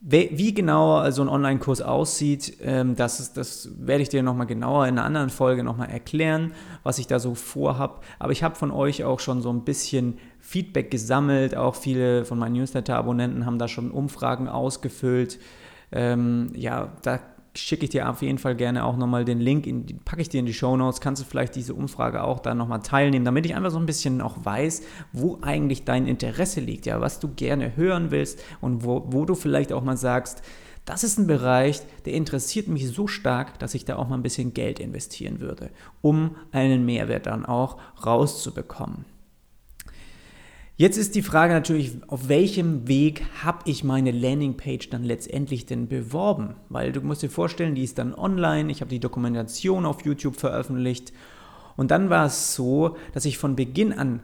Wie 0.00 0.54
genau 0.54 1.10
so 1.10 1.22
ein 1.22 1.28
Online-Kurs 1.28 1.82
aussieht, 1.82 2.58
ähm, 2.62 2.94
das, 2.94 3.32
das 3.32 3.68
werde 3.80 4.02
ich 4.02 4.08
dir 4.08 4.22
nochmal 4.22 4.46
genauer 4.46 4.86
in 4.86 4.96
einer 4.96 5.04
anderen 5.04 5.28
Folge 5.28 5.64
nochmal 5.64 5.90
erklären, 5.90 6.52
was 6.84 7.00
ich 7.00 7.08
da 7.08 7.18
so 7.18 7.34
vorhab. 7.34 8.04
Aber 8.20 8.30
ich 8.30 8.44
habe 8.44 8.54
von 8.54 8.70
euch 8.70 9.02
auch 9.02 9.18
schon 9.18 9.42
so 9.42 9.50
ein 9.52 9.64
bisschen 9.64 10.18
Feedback 10.38 10.92
gesammelt. 10.92 11.56
Auch 11.56 11.74
viele 11.74 12.24
von 12.24 12.38
meinen 12.38 12.52
Newsletter-Abonnenten 12.52 13.44
haben 13.44 13.58
da 13.58 13.66
schon 13.66 13.90
Umfragen 13.90 14.46
ausgefüllt. 14.46 15.40
Ähm, 15.90 16.52
ja, 16.54 16.92
da 17.02 17.18
schicke 17.58 17.84
ich 17.84 17.90
dir 17.90 18.08
auf 18.08 18.22
jeden 18.22 18.38
Fall 18.38 18.54
gerne 18.54 18.84
auch 18.84 18.96
nochmal 18.96 19.24
den 19.24 19.40
Link, 19.40 19.66
in, 19.66 19.84
packe 20.04 20.22
ich 20.22 20.28
dir 20.28 20.40
in 20.40 20.46
die 20.46 20.54
Show 20.54 20.76
Notes, 20.76 21.00
kannst 21.00 21.22
du 21.22 21.26
vielleicht 21.26 21.54
diese 21.56 21.74
Umfrage 21.74 22.22
auch 22.22 22.40
da 22.40 22.54
nochmal 22.54 22.80
teilnehmen, 22.80 23.24
damit 23.24 23.46
ich 23.46 23.54
einfach 23.54 23.70
so 23.70 23.78
ein 23.78 23.86
bisschen 23.86 24.20
auch 24.20 24.44
weiß, 24.44 24.82
wo 25.12 25.38
eigentlich 25.42 25.84
dein 25.84 26.06
Interesse 26.06 26.60
liegt, 26.60 26.86
ja, 26.86 27.00
was 27.00 27.20
du 27.20 27.28
gerne 27.28 27.76
hören 27.76 28.10
willst 28.10 28.42
und 28.60 28.84
wo, 28.84 29.04
wo 29.08 29.24
du 29.24 29.34
vielleicht 29.34 29.72
auch 29.72 29.82
mal 29.82 29.96
sagst, 29.96 30.42
das 30.84 31.04
ist 31.04 31.18
ein 31.18 31.26
Bereich, 31.26 31.82
der 32.06 32.14
interessiert 32.14 32.68
mich 32.68 32.88
so 32.88 33.06
stark, 33.06 33.58
dass 33.58 33.74
ich 33.74 33.84
da 33.84 33.96
auch 33.96 34.08
mal 34.08 34.14
ein 34.14 34.22
bisschen 34.22 34.54
Geld 34.54 34.80
investieren 34.80 35.40
würde, 35.40 35.70
um 36.00 36.36
einen 36.50 36.86
Mehrwert 36.86 37.26
dann 37.26 37.44
auch 37.44 37.76
rauszubekommen. 38.06 39.04
Jetzt 40.80 40.96
ist 40.96 41.16
die 41.16 41.22
Frage 41.22 41.54
natürlich, 41.54 41.96
auf 42.06 42.28
welchem 42.28 42.86
Weg 42.86 43.26
habe 43.42 43.68
ich 43.68 43.82
meine 43.82 44.12
Landingpage 44.12 44.90
dann 44.90 45.02
letztendlich 45.02 45.66
denn 45.66 45.88
beworben? 45.88 46.54
Weil 46.68 46.92
du 46.92 47.00
musst 47.00 47.20
dir 47.24 47.30
vorstellen, 47.30 47.74
die 47.74 47.82
ist 47.82 47.98
dann 47.98 48.14
online, 48.14 48.70
ich 48.70 48.80
habe 48.80 48.88
die 48.88 49.00
Dokumentation 49.00 49.84
auf 49.84 50.04
YouTube 50.04 50.36
veröffentlicht 50.36 51.12
und 51.76 51.90
dann 51.90 52.10
war 52.10 52.26
es 52.26 52.54
so, 52.54 52.96
dass 53.12 53.24
ich 53.24 53.38
von 53.38 53.56
Beginn 53.56 53.92
an 53.92 54.20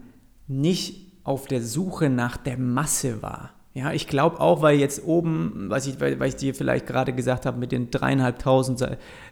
nicht 0.47 1.11
auf 1.25 1.49
der 1.49 1.61
Suche 1.61 2.09
nach 2.09 2.37
der 2.37 2.57
Masse 2.57 3.21
war. 3.21 3.54
Ja, 3.77 3.93
ich 3.93 4.07
glaube 4.07 4.39
auch, 4.41 4.63
weil 4.63 4.79
jetzt 4.79 5.05
oben, 5.05 5.67
was 5.69 5.89
ich, 5.89 6.01
weil, 6.01 6.21
weil 6.21 6.29
ich 6.29 6.37
dir 6.37 6.55
vielleicht 6.55 6.87
gerade 6.87 7.13
gesagt 7.13 7.45
habe, 7.45 7.59
mit 7.59 7.73
den 7.73 7.91
dreieinhalbtausend 7.91 8.81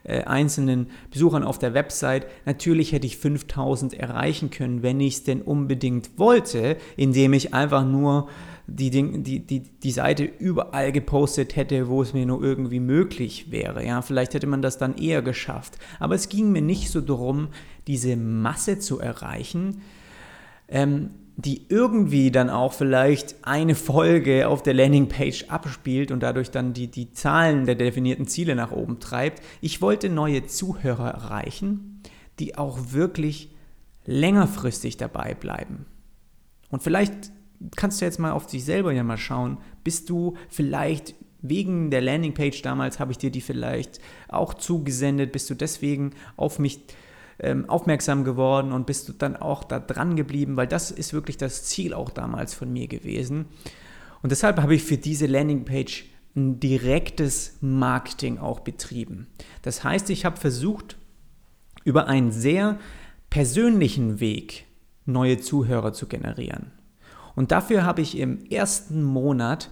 äh, 0.02 0.24
einzelnen 0.24 0.88
Besuchern 1.12 1.44
auf 1.44 1.60
der 1.60 1.74
Website, 1.74 2.26
natürlich 2.44 2.90
hätte 2.90 3.06
ich 3.06 3.18
5000 3.18 3.94
erreichen 3.94 4.50
können, 4.50 4.82
wenn 4.82 4.98
ich 4.98 5.14
es 5.14 5.22
denn 5.22 5.42
unbedingt 5.42 6.18
wollte, 6.18 6.76
indem 6.96 7.34
ich 7.34 7.54
einfach 7.54 7.84
nur 7.84 8.28
die, 8.66 8.90
die, 8.90 9.46
die, 9.46 9.60
die 9.60 9.90
Seite 9.92 10.24
überall 10.24 10.90
gepostet 10.90 11.54
hätte, 11.54 11.86
wo 11.86 12.02
es 12.02 12.12
mir 12.12 12.26
nur 12.26 12.42
irgendwie 12.42 12.80
möglich 12.80 13.52
wäre. 13.52 13.86
Ja, 13.86 14.02
vielleicht 14.02 14.34
hätte 14.34 14.48
man 14.48 14.60
das 14.60 14.76
dann 14.76 14.96
eher 14.96 15.22
geschafft. 15.22 15.78
Aber 16.00 16.16
es 16.16 16.28
ging 16.28 16.50
mir 16.50 16.62
nicht 16.62 16.90
so 16.90 17.00
darum, 17.00 17.48
diese 17.86 18.16
Masse 18.16 18.80
zu 18.80 18.98
erreichen, 18.98 19.82
ähm, 20.68 21.10
die 21.44 21.66
irgendwie 21.68 22.30
dann 22.30 22.50
auch 22.50 22.72
vielleicht 22.72 23.34
eine 23.42 23.74
Folge 23.74 24.46
auf 24.46 24.62
der 24.62 24.74
Landingpage 24.74 25.46
abspielt 25.48 26.12
und 26.12 26.20
dadurch 26.20 26.52
dann 26.52 26.72
die, 26.72 26.86
die 26.86 27.12
Zahlen 27.12 27.66
der 27.66 27.74
definierten 27.74 28.28
Ziele 28.28 28.54
nach 28.54 28.70
oben 28.70 29.00
treibt. 29.00 29.42
Ich 29.60 29.82
wollte 29.82 30.08
neue 30.08 30.46
Zuhörer 30.46 31.10
erreichen, 31.10 32.00
die 32.38 32.56
auch 32.56 32.78
wirklich 32.92 33.50
längerfristig 34.04 34.96
dabei 34.98 35.34
bleiben. 35.34 35.86
Und 36.70 36.82
vielleicht 36.82 37.32
kannst 37.74 38.00
du 38.00 38.04
jetzt 38.04 38.20
mal 38.20 38.32
auf 38.32 38.46
dich 38.46 38.64
selber 38.64 38.92
ja 38.92 39.02
mal 39.02 39.18
schauen, 39.18 39.58
bist 39.82 40.10
du 40.10 40.36
vielleicht 40.48 41.14
wegen 41.40 41.90
der 41.90 42.02
Landingpage 42.02 42.62
damals, 42.62 43.00
habe 43.00 43.10
ich 43.10 43.18
dir 43.18 43.30
die 43.30 43.40
vielleicht 43.40 44.00
auch 44.28 44.54
zugesendet, 44.54 45.32
bist 45.32 45.50
du 45.50 45.54
deswegen 45.54 46.14
auf 46.36 46.60
mich 46.60 46.80
ähm, 47.42 47.68
aufmerksam 47.68 48.24
geworden 48.24 48.72
und 48.72 48.86
bist 48.86 49.08
du 49.08 49.12
dann 49.12 49.36
auch 49.36 49.64
da 49.64 49.80
dran 49.80 50.16
geblieben, 50.16 50.56
weil 50.56 50.68
das 50.68 50.90
ist 50.90 51.12
wirklich 51.12 51.36
das 51.36 51.64
Ziel 51.64 51.92
auch 51.92 52.10
damals 52.10 52.54
von 52.54 52.72
mir 52.72 52.86
gewesen. 52.86 53.46
Und 54.22 54.30
deshalb 54.30 54.60
habe 54.60 54.74
ich 54.74 54.84
für 54.84 54.96
diese 54.96 55.26
Landingpage 55.26 56.04
ein 56.34 56.60
direktes 56.60 57.58
Marketing 57.60 58.38
auch 58.38 58.60
betrieben. 58.60 59.26
Das 59.62 59.84
heißt, 59.84 60.08
ich 60.10 60.24
habe 60.24 60.36
versucht, 60.38 60.96
über 61.84 62.06
einen 62.06 62.30
sehr 62.30 62.78
persönlichen 63.28 64.20
Weg 64.20 64.66
neue 65.04 65.38
Zuhörer 65.38 65.92
zu 65.92 66.06
generieren. 66.06 66.70
Und 67.34 67.50
dafür 67.50 67.84
habe 67.84 68.02
ich 68.02 68.16
im 68.18 68.44
ersten 68.46 69.02
Monat 69.02 69.70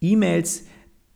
E-Mails 0.00 0.64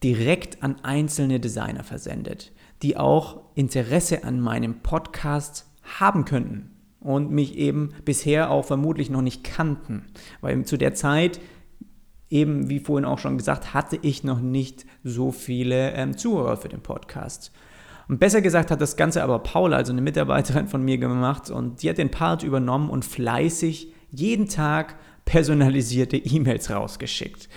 direkt 0.02 0.62
an 0.62 0.76
einzelne 0.82 1.40
Designer 1.40 1.82
versendet, 1.82 2.52
die 2.82 2.96
auch 2.96 3.40
Interesse 3.54 4.24
an 4.24 4.40
meinem 4.40 4.80
Podcast 4.80 5.66
haben 5.98 6.24
könnten 6.24 6.70
und 7.00 7.30
mich 7.30 7.56
eben 7.56 7.90
bisher 8.04 8.50
auch 8.50 8.64
vermutlich 8.64 9.10
noch 9.10 9.22
nicht 9.22 9.44
kannten. 9.44 10.06
Weil 10.40 10.64
zu 10.64 10.76
der 10.76 10.94
Zeit, 10.94 11.40
eben 12.30 12.70
wie 12.70 12.80
vorhin 12.80 13.04
auch 13.04 13.18
schon 13.18 13.36
gesagt, 13.36 13.74
hatte 13.74 13.98
ich 14.00 14.24
noch 14.24 14.40
nicht 14.40 14.86
so 15.04 15.30
viele 15.30 15.92
ähm, 15.92 16.16
Zuhörer 16.16 16.56
für 16.56 16.68
den 16.68 16.80
Podcast. 16.80 17.52
Und 18.08 18.20
besser 18.20 18.40
gesagt 18.40 18.70
hat 18.70 18.80
das 18.80 18.96
Ganze 18.96 19.22
aber 19.22 19.38
Paula, 19.38 19.76
also 19.76 19.92
eine 19.92 20.02
Mitarbeiterin 20.02 20.68
von 20.68 20.82
mir 20.82 20.98
gemacht 20.98 21.50
und 21.50 21.82
die 21.82 21.88
hat 21.88 21.98
den 21.98 22.10
Part 22.10 22.42
übernommen 22.42 22.90
und 22.90 23.04
fleißig 23.04 23.92
jeden 24.10 24.48
Tag 24.48 24.96
personalisierte 25.24 26.16
E-Mails 26.16 26.70
rausgeschickt. 26.70 27.48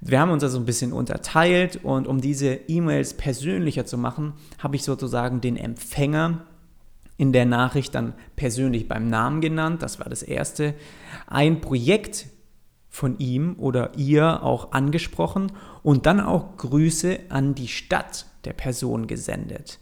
Wir 0.00 0.20
haben 0.20 0.30
uns 0.30 0.44
also 0.44 0.58
ein 0.58 0.66
bisschen 0.66 0.92
unterteilt 0.92 1.80
und 1.82 2.06
um 2.06 2.20
diese 2.20 2.54
E-Mails 2.68 3.14
persönlicher 3.14 3.86
zu 3.86 3.98
machen, 3.98 4.34
habe 4.58 4.76
ich 4.76 4.84
sozusagen 4.84 5.40
den 5.40 5.56
Empfänger 5.56 6.46
in 7.16 7.32
der 7.32 7.46
Nachricht 7.46 7.94
dann 7.94 8.14
persönlich 8.36 8.88
beim 8.88 9.08
Namen 9.08 9.40
genannt. 9.40 9.82
Das 9.82 9.98
war 9.98 10.08
das 10.08 10.22
erste. 10.22 10.74
Ein 11.26 11.60
Projekt 11.60 12.26
von 12.88 13.18
ihm 13.18 13.56
oder 13.58 13.96
ihr 13.96 14.42
auch 14.42 14.72
angesprochen 14.72 15.52
und 15.82 16.06
dann 16.06 16.20
auch 16.20 16.56
Grüße 16.56 17.18
an 17.28 17.54
die 17.54 17.68
Stadt 17.68 18.26
der 18.44 18.52
Person 18.52 19.06
gesendet. 19.06 19.78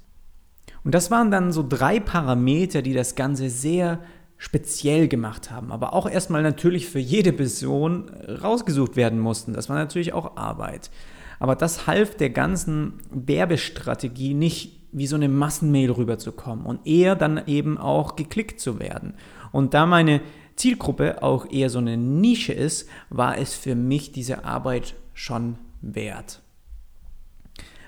Und 0.85 0.95
das 0.95 1.11
waren 1.11 1.31
dann 1.31 1.53
so 1.53 1.65
drei 1.67 2.01
Parameter, 2.01 2.83
die 2.83 2.93
das 2.93 3.15
Ganze 3.15 3.51
sehr 3.51 4.01
speziell 4.37 5.09
gemacht 5.09 5.51
haben, 5.51 5.73
aber 5.73 5.95
auch 5.95 6.09
erstmal 6.09 6.43
natürlich 6.43 6.89
für 6.89 6.99
jede 6.99 7.33
Person 7.33 8.11
rausgesucht 8.11 8.97
werden 8.97 9.19
mussten. 9.19 9.53
Das 9.53 9.69
war 9.69 9.77
natürlich 9.77 10.13
auch 10.13 10.37
Arbeit. 10.37 10.91
Aber 11.39 11.57
das 11.57 11.87
half 11.87 12.17
der 12.17 12.31
ganzen 12.31 12.95
Werbestrategie 13.11 14.35
nicht 14.35 14.84
wie 14.95 15.07
so 15.07 15.17
eine 15.17 15.29
Massenmail 15.29 15.91
rüberzukommen 15.91 16.65
und 16.65 16.87
eher 16.87 17.17
dann 17.17 17.43
eben 17.47 17.77
auch 17.77 18.17
geklickt 18.17 18.61
zu 18.61 18.79
werden. 18.79 19.15
Und 19.53 19.75
da 19.75 19.87
meine 19.87 20.21
Zielgruppe 20.57 21.23
auch 21.23 21.51
eher 21.51 21.69
so 21.69 21.79
eine 21.79 21.97
Nische 21.97 22.53
ist, 22.53 22.89
war 23.11 23.37
es 23.37 23.55
für 23.55 23.75
mich 23.75 24.13
diese 24.13 24.45
Arbeit 24.45 24.95
schon 25.13 25.59
wert. 25.83 26.41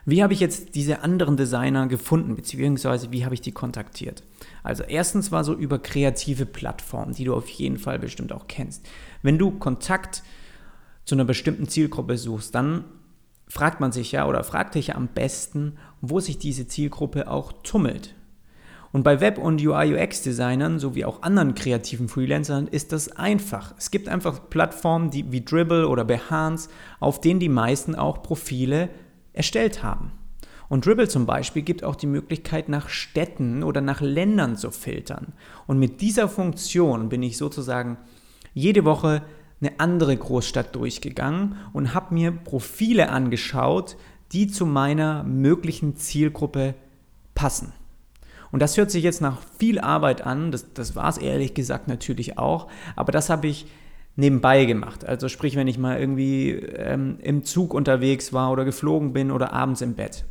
Wie 0.05 0.23
habe 0.23 0.33
ich 0.33 0.41
jetzt 0.41 0.77
diese 0.77 1.03
anderen 1.03 1.37
Designer 1.37 1.89
gefunden, 1.89 2.37
beziehungsweise 2.37 3.11
wie 3.11 3.25
habe 3.25 3.35
ich 3.35 3.41
die 3.41 3.51
kontaktiert? 3.51 4.23
Also 4.63 4.85
erstens 4.85 5.33
war 5.33 5.43
so 5.43 5.53
über 5.53 5.81
kreative 5.81 6.47
Plattformen, 6.47 7.15
die 7.15 7.25
du 7.25 7.35
auf 7.35 7.49
jeden 7.49 7.79
Fall 7.79 7.99
bestimmt 7.99 8.33
auch 8.33 8.47
kennst. 8.47 8.87
Wenn 9.23 9.37
du 9.37 9.51
Kontakt 9.53 10.23
zu 11.05 11.17
einer 11.17 11.25
bestimmten 11.25 11.69
Zielgruppe 11.69 12.19
suchst, 12.19 12.55
dann 12.55 12.85
fragt 13.49 13.81
man 13.81 13.93
sich 13.93 14.13
ja 14.13 14.27
oder 14.27 14.45
fragt 14.45 14.75
dich 14.75 14.89
ja 14.89 14.95
am 14.97 15.09
besten, 15.09 15.77
wo 16.01 16.21
sich 16.21 16.39
diese 16.39 16.67
Zielgruppe 16.67 17.31
auch 17.31 17.53
tummelt. 17.63 18.15
Und 18.93 19.03
bei 19.03 19.21
Web- 19.21 19.39
und 19.39 19.61
UI-UX-Designern 19.61 20.79
sowie 20.79 21.05
auch 21.05 21.23
anderen 21.23 21.55
kreativen 21.55 22.09
Freelancern 22.09 22.67
ist 22.67 22.93
das 22.93 23.15
einfach. 23.17 23.75
Es 23.77 23.91
gibt 23.91 24.09
einfach 24.09 24.49
Plattformen 24.49 25.11
die, 25.11 25.31
wie 25.33 25.45
Dribble 25.45 25.87
oder 25.87 26.05
Behance, 26.05 26.71
auf 26.99 27.21
denen 27.21 27.41
die 27.41 27.49
meisten 27.49 27.95
auch 27.95 28.23
Profile 28.23 28.89
erstellt 29.33 29.83
haben. 29.83 30.13
Und 30.69 30.87
Dribble 30.87 31.09
zum 31.09 31.27
Beispiel 31.27 31.63
gibt 31.63 31.85
auch 31.85 31.95
die 31.95 32.07
Möglichkeit, 32.07 32.69
nach 32.69 32.89
Städten 32.89 33.63
oder 33.63 33.81
nach 33.81 34.01
Ländern 34.01 34.57
zu 34.57 34.71
filtern. 34.71 35.35
Und 35.67 35.79
mit 35.79 36.01
dieser 36.01 36.29
Funktion 36.29 37.09
bin 37.09 37.23
ich 37.23 37.37
sozusagen 37.37 37.99
jede 38.55 38.85
Woche 38.85 39.23
eine 39.67 39.81
andere 39.81 40.17
Großstadt 40.17 40.75
durchgegangen 40.75 41.57
und 41.73 41.95
habe 41.95 42.15
mir 42.15 42.33
Profile 42.33 43.11
angeschaut, 43.11 43.97
die 44.33 44.49
zu 44.49 44.67
meiner 44.67 45.23
möglichen 45.25 45.97
Zielgruppe 45.97 46.75
passen. 47.35 47.73
Und 48.53 48.61
das 48.61 48.77
hört 48.77 48.91
sich 48.91 49.03
jetzt 49.03 49.21
nach 49.21 49.39
viel 49.59 49.79
Arbeit 49.79 50.23
an, 50.23 50.51
das, 50.51 50.73
das 50.73 50.97
war 50.97 51.09
es 51.09 51.19
ehrlich 51.19 51.55
gesagt 51.55 51.89
natürlich 51.89 52.39
auch, 52.39 52.69
aber 52.95 53.13
das 53.13 53.29
habe 53.29 53.49
ich 53.49 53.67
nebenbei 54.15 54.65
gemacht. 54.65 55.05
Also 55.05 55.29
sprich, 55.29 55.57
wenn 55.57 55.69
ich 55.69 55.79
mal 55.79 55.99
irgendwie 55.99 56.51
ähm, 56.53 57.19
im 57.23 57.45
Zug 57.45 57.75
unterwegs 57.75 58.33
war 58.33 58.51
oder 58.51 58.65
geflogen 58.65 59.13
bin 59.13 59.31
oder 59.31 59.53
abends 59.53 59.83
im 59.83 59.95
Bett. 59.95 60.25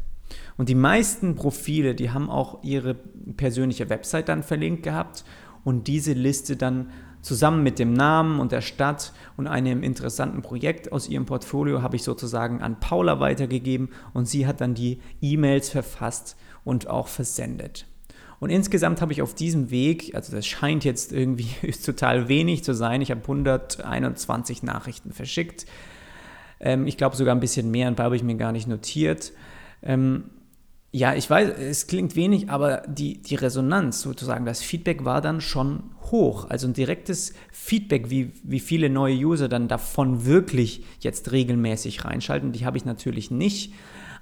Und 0.57 0.69
die 0.69 0.75
meisten 0.75 1.35
Profile, 1.35 1.93
die 1.93 2.11
haben 2.11 2.29
auch 2.29 2.63
ihre 2.63 2.95
persönliche 2.95 3.89
Website 3.89 4.29
dann 4.29 4.41
verlinkt 4.41 4.83
gehabt 4.83 5.23
und 5.63 5.87
diese 5.87 6.13
Liste 6.13 6.55
dann 6.55 6.89
Zusammen 7.25 7.63
mit 7.63 7.79
dem 7.79 7.91
Namen 7.91 8.39
und 8.39 8.51
der 8.51 8.61
Stadt 8.61 9.11
und 9.35 9.47
einem 9.47 9.81
interessanten 9.81 10.43
Projekt 10.43 10.91
aus 10.91 11.09
ihrem 11.09 11.25
Portfolio 11.25 11.81
habe 11.81 11.95
ich 11.95 12.03
sozusagen 12.03 12.61
an 12.61 12.79
Paula 12.79 13.19
weitergegeben 13.19 13.89
und 14.13 14.27
sie 14.27 14.45
hat 14.45 14.61
dann 14.61 14.75
die 14.75 14.99
E-Mails 15.23 15.69
verfasst 15.69 16.37
und 16.63 16.87
auch 16.87 17.07
versendet. 17.07 17.87
Und 18.39 18.51
insgesamt 18.51 19.01
habe 19.01 19.11
ich 19.11 19.23
auf 19.23 19.33
diesem 19.33 19.71
Weg, 19.71 20.13
also 20.13 20.35
das 20.35 20.45
scheint 20.45 20.83
jetzt 20.83 21.11
irgendwie 21.11 21.71
total 21.83 22.27
wenig 22.27 22.63
zu 22.63 22.75
sein, 22.75 23.01
ich 23.01 23.09
habe 23.09 23.21
121 23.21 24.61
Nachrichten 24.61 25.11
verschickt. 25.11 25.65
Ähm, 26.59 26.85
ich 26.85 26.95
glaube 26.95 27.15
sogar 27.15 27.33
ein 27.33 27.39
bisschen 27.39 27.71
mehr, 27.71 27.87
ein 27.87 27.95
paar 27.95 28.05
habe 28.05 28.17
ich 28.17 28.23
mir 28.23 28.35
gar 28.35 28.51
nicht 28.51 28.67
notiert. 28.67 29.33
Ja, 30.95 31.13
ich 31.13 31.29
weiß, 31.29 31.49
es 31.59 31.87
klingt 31.87 32.15
wenig, 32.15 32.49
aber 32.49 32.83
die, 32.87 33.21
die 33.21 33.35
Resonanz 33.35 34.01
sozusagen, 34.01 34.45
das 34.45 34.61
Feedback 34.61 35.03
war 35.03 35.19
dann 35.19 35.41
schon 35.41 35.91
hoch. 36.09 36.49
Also 36.49 36.67
ein 36.67 36.73
direktes 36.73 37.33
Feedback, 37.51 38.09
wie, 38.09 38.31
wie 38.45 38.61
viele 38.61 38.89
neue 38.89 39.17
User 39.17 39.49
dann 39.49 39.67
davon 39.67 40.25
wirklich 40.25 40.85
jetzt 41.01 41.33
regelmäßig 41.33 42.05
reinschalten, 42.05 42.53
die 42.53 42.65
habe 42.65 42.77
ich 42.77 42.85
natürlich 42.85 43.29
nicht. 43.29 43.73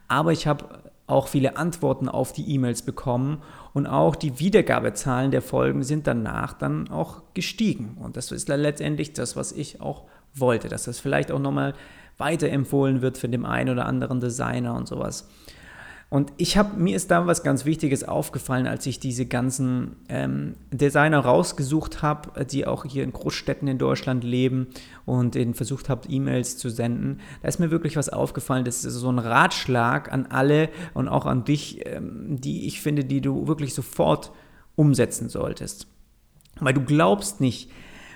Aber 0.08 0.32
ich 0.32 0.48
habe 0.48 0.66
auch 1.06 1.28
viele 1.28 1.58
Antworten 1.58 2.10
auf 2.10 2.34
die 2.34 2.50
E-Mails 2.50 2.82
bekommen 2.82 3.44
und 3.74 3.86
auch 3.86 4.16
die 4.16 4.40
Wiedergabezahlen 4.40 5.30
der 5.30 5.44
Folgen 5.44 5.84
sind 5.84 6.08
danach 6.08 6.54
dann 6.54 6.90
auch 6.90 7.22
gestiegen. 7.36 8.00
Und 8.02 8.18
das 8.18 8.32
ist 8.32 8.50
letztendlich 8.50 9.14
das, 9.14 9.36
was 9.36 9.52
ich 9.52 9.80
auch 9.80 10.06
wollte, 10.34 10.70
dass 10.70 10.86
das 10.86 11.00
vielleicht 11.00 11.32
auch 11.32 11.38
nochmal 11.38 11.76
weiterempfohlen 12.18 13.04
wird 13.04 13.20
für 13.20 13.30
den 13.30 13.46
einen 13.46 13.70
oder 13.70 13.86
anderen 13.86 14.20
Designer 14.20 14.74
und 14.74 14.88
sowas. 14.88 15.28
Und 16.14 16.32
ich 16.38 16.58
habe, 16.58 16.78
mir 16.78 16.96
ist 16.96 17.10
da 17.10 17.26
was 17.26 17.42
ganz 17.42 17.66
Wichtiges 17.66 18.04
aufgefallen, 18.04 18.68
als 18.68 18.86
ich 18.86 19.00
diese 19.00 19.26
ganzen 19.26 19.96
ähm, 20.10 20.54
Designer 20.70 21.18
rausgesucht 21.18 22.04
habe, 22.04 22.46
die 22.46 22.68
auch 22.68 22.86
hier 22.86 23.04
in 23.04 23.12
Großstädten 23.12 23.68
in 23.68 23.80
Deutschland 23.80 24.24
leben 24.24 24.68
und 25.08 25.34
denen 25.34 25.56
versucht 25.56 25.90
habe, 25.90 26.08
E-Mails 26.08 26.60
zu 26.60 26.70
senden. 26.70 27.20
Da 27.42 27.48
ist 27.48 27.60
mir 27.60 27.72
wirklich 27.72 27.98
was 27.98 28.10
aufgefallen. 28.10 28.64
Das 28.64 28.86
ist 28.86 28.94
so 28.94 29.12
ein 29.12 29.18
Ratschlag 29.18 30.14
an 30.14 30.28
alle 30.28 30.70
und 30.94 31.08
auch 31.08 31.26
an 31.26 31.46
dich, 31.46 31.84
ähm, 31.88 32.40
die 32.40 32.68
ich 32.68 32.80
finde, 32.80 33.06
die 33.06 33.22
du 33.22 33.48
wirklich 33.48 33.74
sofort 33.74 34.32
umsetzen 34.76 35.30
solltest. 35.30 35.88
Weil 36.60 36.76
du 36.76 36.82
glaubst 36.82 37.42
nicht, 37.42 37.72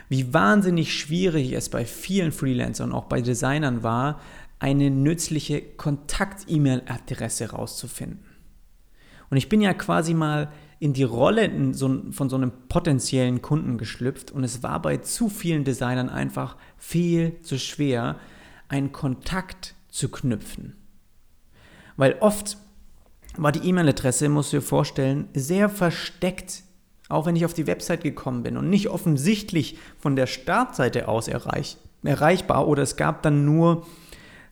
wie 0.07 0.35
wahnsinnig 0.35 0.93
schwierig 0.93 1.51
es 1.53 1.69
bei 1.69 1.83
vielen 1.83 2.31
Freelancern 2.31 2.91
und 2.91 2.95
auch 2.95 3.05
bei 3.05 3.21
Designern 3.21 3.81
war, 3.81 4.19
eine 4.59 4.89
nützliche 4.89 5.61
Kontakt-E-Mail-Adresse 5.61 7.51
rauszufinden. 7.51 8.25
Und 9.29 9.37
ich 9.37 9.49
bin 9.49 9.61
ja 9.61 9.73
quasi 9.73 10.13
mal 10.13 10.51
in 10.79 10.93
die 10.93 11.03
Rolle 11.03 11.49
von 12.11 12.29
so 12.29 12.35
einem 12.35 12.51
potenziellen 12.69 13.41
Kunden 13.41 13.77
geschlüpft 13.77 14.31
und 14.31 14.43
es 14.43 14.63
war 14.63 14.81
bei 14.81 14.97
zu 14.97 15.27
vielen 15.27 15.63
Designern 15.63 16.09
einfach 16.09 16.55
viel 16.77 17.41
zu 17.41 17.57
schwer, 17.57 18.17
einen 18.67 18.91
Kontakt 18.91 19.75
zu 19.89 20.09
knüpfen. 20.09 20.75
Weil 21.95 22.17
oft 22.19 22.57
war 23.37 23.51
die 23.51 23.67
E-Mail-Adresse, 23.67 24.29
musst 24.29 24.53
du 24.53 24.57
dir 24.57 24.61
vorstellen, 24.61 25.29
sehr 25.33 25.69
versteckt, 25.69 26.63
auch 27.09 27.25
wenn 27.25 27.35
ich 27.35 27.45
auf 27.45 27.53
die 27.53 27.67
Website 27.67 28.03
gekommen 28.03 28.43
bin 28.43 28.57
und 28.57 28.69
nicht 28.69 28.89
offensichtlich 28.89 29.77
von 29.97 30.15
der 30.15 30.27
Startseite 30.27 31.07
aus 31.07 31.27
erreich, 31.27 31.77
erreichbar 32.03 32.67
oder 32.67 32.83
es 32.83 32.97
gab 32.97 33.23
dann 33.23 33.45
nur 33.45 33.85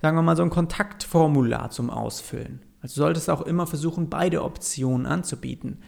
sagen 0.06 0.18
wir 0.18 0.22
mal, 0.22 0.38
so 0.38 0.44
ein 0.44 0.52
Kontaktformular 0.52 1.72
zum 1.72 1.90
Ausfüllen. 1.90 2.62
Also 2.80 3.02
solltest 3.02 3.28
du 3.28 3.32
auch 3.32 3.42
immer 3.42 3.66
versuchen, 3.66 4.08
beide 4.08 4.44
Optionen 4.44 5.08
anzubieten. 5.08 5.80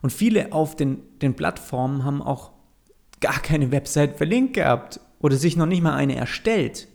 Und 0.00 0.10
viele 0.10 0.52
auf 0.52 0.74
den, 0.74 0.98
den 1.20 1.36
Plattformen 1.36 2.04
haben 2.04 2.22
auch 2.22 2.50
gar 3.20 3.38
keine 3.38 3.70
Website 3.70 4.16
verlinkt 4.16 4.54
gehabt 4.54 4.98
oder 5.20 5.36
sich 5.36 5.56
noch 5.56 5.66
nicht 5.66 5.80
mal 5.80 5.94
eine 5.94 6.16
erstellt. 6.16 6.88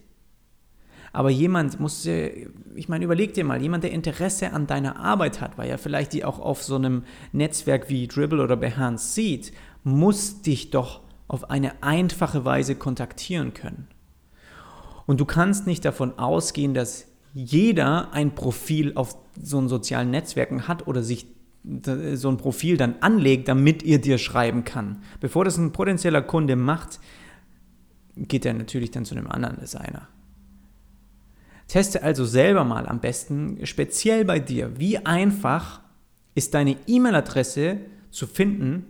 Aber 1.14 1.30
jemand 1.30 1.80
muss, 1.80 2.06
ich 2.06 2.90
meine, 2.90 3.06
überleg 3.06 3.34
dir 3.34 3.46
mal, 3.46 3.62
jemand, 3.62 3.86
der 3.86 3.92
Interesse 3.94 4.52
an 4.52 4.68
deiner 4.68 5.00
Arbeit 5.00 5.40
hat, 5.40 5.58
weil 5.58 5.70
er 5.70 5.78
vielleicht 5.78 6.12
die 6.12 6.26
auch 6.26 6.38
auf 6.38 6.64
so 6.64 6.76
einem 6.76 7.06
Netzwerk 7.32 7.88
wie 7.88 8.10
Dribble 8.10 8.44
oder 8.44 8.58
Behance 8.58 9.14
sieht, 9.14 9.54
muss 9.86 10.42
dich 10.42 10.70
doch 10.70 11.00
auf 11.30 11.50
eine 11.50 11.82
einfache 11.82 12.44
Weise 12.44 12.76
kontaktieren 12.76 13.54
können. 13.54 13.88
Und 15.08 15.20
du 15.20 15.26
kannst 15.26 15.66
nicht 15.66 15.84
davon 15.84 16.20
ausgehen, 16.20 16.76
dass 16.76 17.08
jeder 17.34 18.14
ein 18.14 18.36
Profil 18.36 18.92
auf 18.96 19.18
so 19.42 19.58
einen 19.58 19.70
sozialen 19.70 20.12
Netzwerken 20.12 20.68
hat 20.68 20.86
oder 20.86 21.02
sich 21.02 21.28
so 22.14 22.30
ein 22.30 22.38
Profil 22.38 22.78
dann 22.78 22.96
anlegt, 23.02 23.48
damit 23.48 23.84
ihr 23.84 24.00
dir 24.00 24.18
schreiben 24.18 24.64
kann. 24.64 25.02
Bevor 25.20 25.46
das 25.46 25.58
ein 25.58 25.72
potenzieller 25.72 26.22
Kunde 26.22 26.56
macht, 26.56 27.00
geht 28.16 28.46
er 28.46 28.54
natürlich 28.54 28.92
dann 28.92 29.06
zu 29.06 29.16
einem 29.16 29.28
anderen 29.28 29.60
Designer. 29.60 30.08
Teste 31.68 32.04
also 32.04 32.26
selber 32.26 32.64
mal 32.64 32.88
am 32.88 33.00
besten, 33.00 33.66
speziell 33.66 34.24
bei 34.24 34.40
dir, 34.40 34.80
wie 34.80 34.98
einfach 35.06 35.82
ist 36.36 36.54
deine 36.54 36.78
E-Mail-Adresse 36.88 37.80
zu 38.12 38.28
finden, 38.28 38.86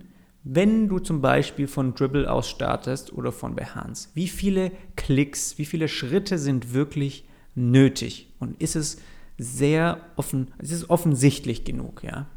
wenn 0.49 0.87
du 0.87 0.99
zum 0.99 1.21
Beispiel 1.21 1.67
von 1.67 1.93
Dribble 1.93 2.31
aus 2.31 2.49
startest 2.49 3.11
oder 3.11 3.31
von 3.31 3.55
Behance, 3.55 4.09
wie 4.13 4.27
viele 4.27 4.71
Klicks, 4.95 5.57
wie 5.57 5.65
viele 5.65 5.87
Schritte 5.87 6.37
sind 6.37 6.73
wirklich 6.73 7.25
nötig? 7.55 8.29
Und 8.39 8.61
ist 8.61 8.75
es 8.75 8.97
sehr 9.37 9.99
offen, 10.15 10.47
ist 10.59 10.71
es 10.71 10.89
offensichtlich 10.89 11.65
genug, 11.65 12.03
ja? 12.03 12.27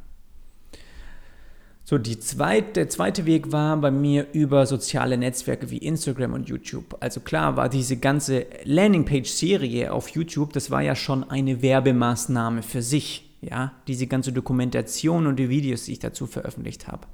So, 1.85 1.99
die 1.99 2.21
zweite, 2.21 2.73
der 2.75 2.89
zweite 2.89 3.27
Weg 3.27 3.51
war 3.51 3.77
bei 3.77 3.91
mir 3.91 4.29
über 4.33 4.65
soziale 4.67 5.17
Netzwerke 5.17 5.71
wie 5.71 5.79
Instagram 5.79 6.35
und 6.35 6.49
YouTube. 6.49 6.97
Also 7.01 7.21
klar 7.21 7.57
war 7.57 7.69
diese 7.69 7.97
ganze 7.97 8.47
Landingpage-Serie 8.65 9.93
auf 9.93 10.09
YouTube, 10.09 10.53
das 10.53 10.71
war 10.71 10.83
ja 10.83 10.95
schon 10.95 11.29
eine 11.29 11.63
Werbemaßnahme 11.63 12.63
für 12.63 12.83
sich. 12.83 13.27
Ja, 13.41 13.73
diese 13.89 14.07
ganze 14.07 14.33
Dokumentation 14.33 15.27
und 15.27 15.37
die 15.37 15.49
Videos, 15.49 15.85
die 15.85 15.93
ich 15.93 15.99
dazu 15.99 16.27
veröffentlicht 16.27 16.89
habe. 16.89 17.07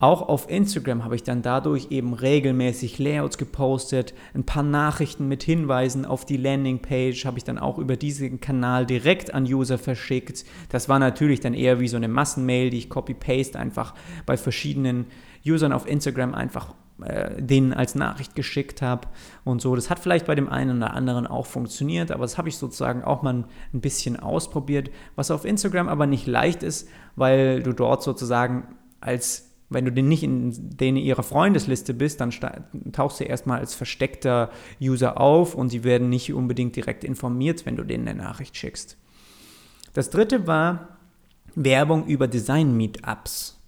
Auch 0.00 0.22
auf 0.22 0.48
Instagram 0.48 1.04
habe 1.04 1.14
ich 1.14 1.24
dann 1.24 1.42
dadurch 1.42 1.88
eben 1.90 2.14
regelmäßig 2.14 2.98
Layouts 2.98 3.36
gepostet, 3.36 4.14
ein 4.32 4.44
paar 4.44 4.62
Nachrichten 4.62 5.28
mit 5.28 5.42
Hinweisen 5.42 6.06
auf 6.06 6.24
die 6.24 6.38
Landingpage 6.38 7.26
habe 7.26 7.36
ich 7.36 7.44
dann 7.44 7.58
auch 7.58 7.76
über 7.76 7.96
diesen 7.96 8.40
Kanal 8.40 8.86
direkt 8.86 9.34
an 9.34 9.44
User 9.44 9.76
verschickt. 9.76 10.46
Das 10.70 10.88
war 10.88 10.98
natürlich 10.98 11.40
dann 11.40 11.52
eher 11.52 11.80
wie 11.80 11.88
so 11.88 11.98
eine 11.98 12.08
Massenmail, 12.08 12.70
die 12.70 12.78
ich 12.78 12.88
copy-paste 12.88 13.58
einfach 13.58 13.92
bei 14.24 14.38
verschiedenen 14.38 15.04
Usern 15.44 15.74
auf 15.74 15.86
Instagram 15.86 16.34
einfach 16.34 16.74
äh, 17.02 17.42
denen 17.42 17.74
als 17.74 17.94
Nachricht 17.94 18.34
geschickt 18.34 18.80
habe 18.80 19.06
und 19.44 19.60
so. 19.60 19.76
Das 19.76 19.90
hat 19.90 19.98
vielleicht 19.98 20.24
bei 20.24 20.34
dem 20.34 20.48
einen 20.48 20.78
oder 20.78 20.94
anderen 20.94 21.26
auch 21.26 21.44
funktioniert, 21.44 22.10
aber 22.10 22.22
das 22.22 22.38
habe 22.38 22.48
ich 22.48 22.56
sozusagen 22.56 23.04
auch 23.04 23.20
mal 23.20 23.34
ein 23.74 23.80
bisschen 23.82 24.18
ausprobiert, 24.18 24.90
was 25.14 25.30
auf 25.30 25.44
Instagram 25.44 25.88
aber 25.88 26.06
nicht 26.06 26.26
leicht 26.26 26.62
ist, 26.62 26.88
weil 27.16 27.62
du 27.62 27.74
dort 27.74 28.02
sozusagen 28.02 28.76
als 29.02 29.49
wenn 29.70 29.84
du 29.84 30.02
nicht 30.02 30.24
in 30.24 30.76
denen 30.76 30.96
ihrer 30.96 31.22
Freundesliste 31.22 31.94
bist, 31.94 32.20
dann 32.20 32.32
tauchst 32.92 33.20
du 33.20 33.24
erstmal 33.24 33.60
als 33.60 33.74
versteckter 33.74 34.50
User 34.80 35.20
auf 35.20 35.54
und 35.54 35.70
sie 35.70 35.84
werden 35.84 36.08
nicht 36.08 36.34
unbedingt 36.34 36.74
direkt 36.74 37.04
informiert, 37.04 37.64
wenn 37.64 37.76
du 37.76 37.84
denen 37.84 38.08
eine 38.08 38.20
Nachricht 38.20 38.56
schickst. 38.56 38.96
Das 39.94 40.10
dritte 40.10 40.46
war 40.46 40.98
Werbung 41.54 42.06
über 42.06 42.28
Design-Meetups. 42.28 43.58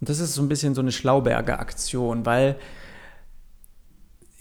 Und 0.00 0.08
das 0.08 0.20
ist 0.20 0.34
so 0.34 0.42
ein 0.42 0.48
bisschen 0.48 0.74
so 0.74 0.80
eine 0.80 0.92
Schlauberger 0.92 1.60
Aktion, 1.60 2.24
weil 2.24 2.56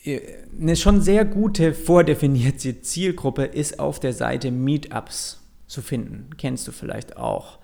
äh, 0.03 0.21
eine 0.59 0.75
schon 0.75 1.01
sehr 1.01 1.25
gute 1.25 1.73
vordefinierte 1.73 2.81
Zielgruppe 2.81 3.45
ist 3.45 3.79
auf 3.79 3.99
der 3.99 4.13
Seite 4.13 4.51
Meetups 4.51 5.41
zu 5.67 5.81
finden. 5.81 6.29
Kennst 6.37 6.67
du 6.67 6.71
vielleicht 6.71 7.17
auch. 7.17 7.59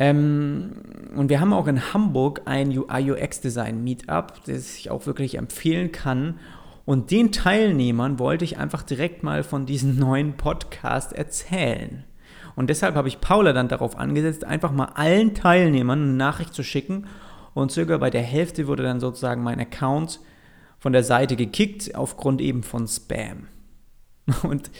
Ähm, 0.00 0.72
und 1.14 1.28
wir 1.28 1.40
haben 1.40 1.52
auch 1.52 1.66
in 1.66 1.92
Hamburg 1.92 2.40
ein 2.46 2.76
UI-UX-Design 2.76 3.84
Meetup, 3.84 4.42
das 4.46 4.78
ich 4.78 4.90
auch 4.90 5.04
wirklich 5.04 5.36
empfehlen 5.36 5.92
kann. 5.92 6.40
Und 6.86 7.10
den 7.10 7.32
Teilnehmern 7.32 8.18
wollte 8.18 8.46
ich 8.46 8.56
einfach 8.56 8.82
direkt 8.82 9.22
mal 9.22 9.44
von 9.44 9.66
diesem 9.66 9.96
neuen 9.98 10.38
Podcast 10.38 11.12
erzählen. 11.12 12.04
Und 12.56 12.70
deshalb 12.70 12.94
habe 12.94 13.08
ich 13.08 13.20
Paula 13.20 13.52
dann 13.52 13.68
darauf 13.68 13.96
angesetzt, 13.96 14.44
einfach 14.44 14.72
mal 14.72 14.92
allen 14.94 15.34
Teilnehmern 15.34 16.02
eine 16.02 16.12
Nachricht 16.12 16.54
zu 16.54 16.62
schicken. 16.62 17.06
Und 17.52 17.70
circa 17.70 17.98
bei 17.98 18.08
der 18.08 18.22
Hälfte 18.22 18.66
wurde 18.66 18.82
dann 18.82 19.00
sozusagen 19.00 19.42
mein 19.42 19.60
Account 19.60 20.20
von 20.78 20.94
der 20.94 21.04
Seite 21.04 21.36
gekickt, 21.36 21.94
aufgrund 21.94 22.40
eben 22.40 22.62
von 22.62 22.88
Spam. 22.88 23.48
Und 24.44 24.70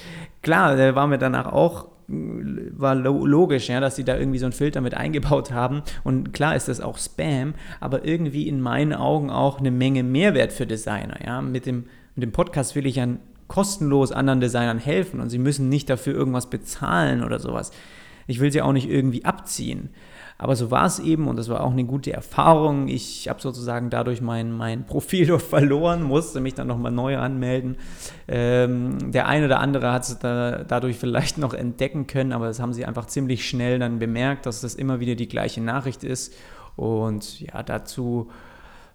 klar, 0.40 0.76
da 0.76 0.94
war 0.94 1.06
mir 1.06 1.18
danach 1.18 1.52
auch 1.52 1.88
war 2.10 2.94
logisch, 2.94 3.68
ja, 3.68 3.80
dass 3.80 3.96
sie 3.96 4.04
da 4.04 4.16
irgendwie 4.16 4.38
so 4.38 4.46
einen 4.46 4.52
Filter 4.52 4.80
mit 4.80 4.94
eingebaut 4.94 5.52
haben. 5.52 5.82
Und 6.02 6.32
klar 6.32 6.56
ist 6.56 6.68
das 6.68 6.80
auch 6.80 6.98
Spam, 6.98 7.54
aber 7.78 8.04
irgendwie 8.04 8.48
in 8.48 8.60
meinen 8.60 8.92
Augen 8.92 9.30
auch 9.30 9.60
eine 9.60 9.70
Menge 9.70 10.02
Mehrwert 10.02 10.52
für 10.52 10.66
Designer. 10.66 11.24
Ja. 11.24 11.40
Mit, 11.40 11.66
dem, 11.66 11.84
mit 12.14 12.22
dem 12.22 12.32
Podcast 12.32 12.74
will 12.74 12.86
ich 12.86 12.96
ja 12.96 13.06
kostenlos 13.48 14.12
anderen 14.12 14.40
Designern 14.40 14.78
helfen 14.78 15.20
und 15.20 15.30
sie 15.30 15.38
müssen 15.38 15.68
nicht 15.68 15.90
dafür 15.90 16.14
irgendwas 16.14 16.50
bezahlen 16.50 17.24
oder 17.24 17.38
sowas. 17.38 17.72
Ich 18.26 18.40
will 18.40 18.52
sie 18.52 18.62
auch 18.62 18.72
nicht 18.72 18.88
irgendwie 18.88 19.24
abziehen. 19.24 19.90
Aber 20.42 20.56
so 20.56 20.70
war 20.70 20.86
es 20.86 20.98
eben 20.98 21.28
und 21.28 21.36
das 21.36 21.50
war 21.50 21.62
auch 21.62 21.70
eine 21.70 21.84
gute 21.84 22.14
Erfahrung. 22.14 22.88
Ich 22.88 23.28
habe 23.28 23.42
sozusagen 23.42 23.90
dadurch 23.90 24.22
mein, 24.22 24.52
mein 24.52 24.86
Profil 24.86 25.38
verloren, 25.38 26.02
musste 26.02 26.40
mich 26.40 26.54
dann 26.54 26.66
nochmal 26.66 26.92
neu 26.92 27.18
anmelden. 27.18 27.76
Ähm, 28.26 29.12
der 29.12 29.28
eine 29.28 29.44
oder 29.44 29.60
andere 29.60 29.92
hat 29.92 30.04
es 30.04 30.18
da, 30.18 30.64
dadurch 30.64 30.96
vielleicht 30.96 31.36
noch 31.36 31.52
entdecken 31.52 32.06
können, 32.06 32.32
aber 32.32 32.46
das 32.46 32.58
haben 32.58 32.72
sie 32.72 32.86
einfach 32.86 33.04
ziemlich 33.04 33.46
schnell 33.46 33.78
dann 33.78 33.98
bemerkt, 33.98 34.46
dass 34.46 34.62
das 34.62 34.76
immer 34.76 34.98
wieder 34.98 35.14
die 35.14 35.28
gleiche 35.28 35.60
Nachricht 35.60 36.04
ist. 36.04 36.32
Und 36.74 37.40
ja, 37.40 37.62
dazu 37.62 38.30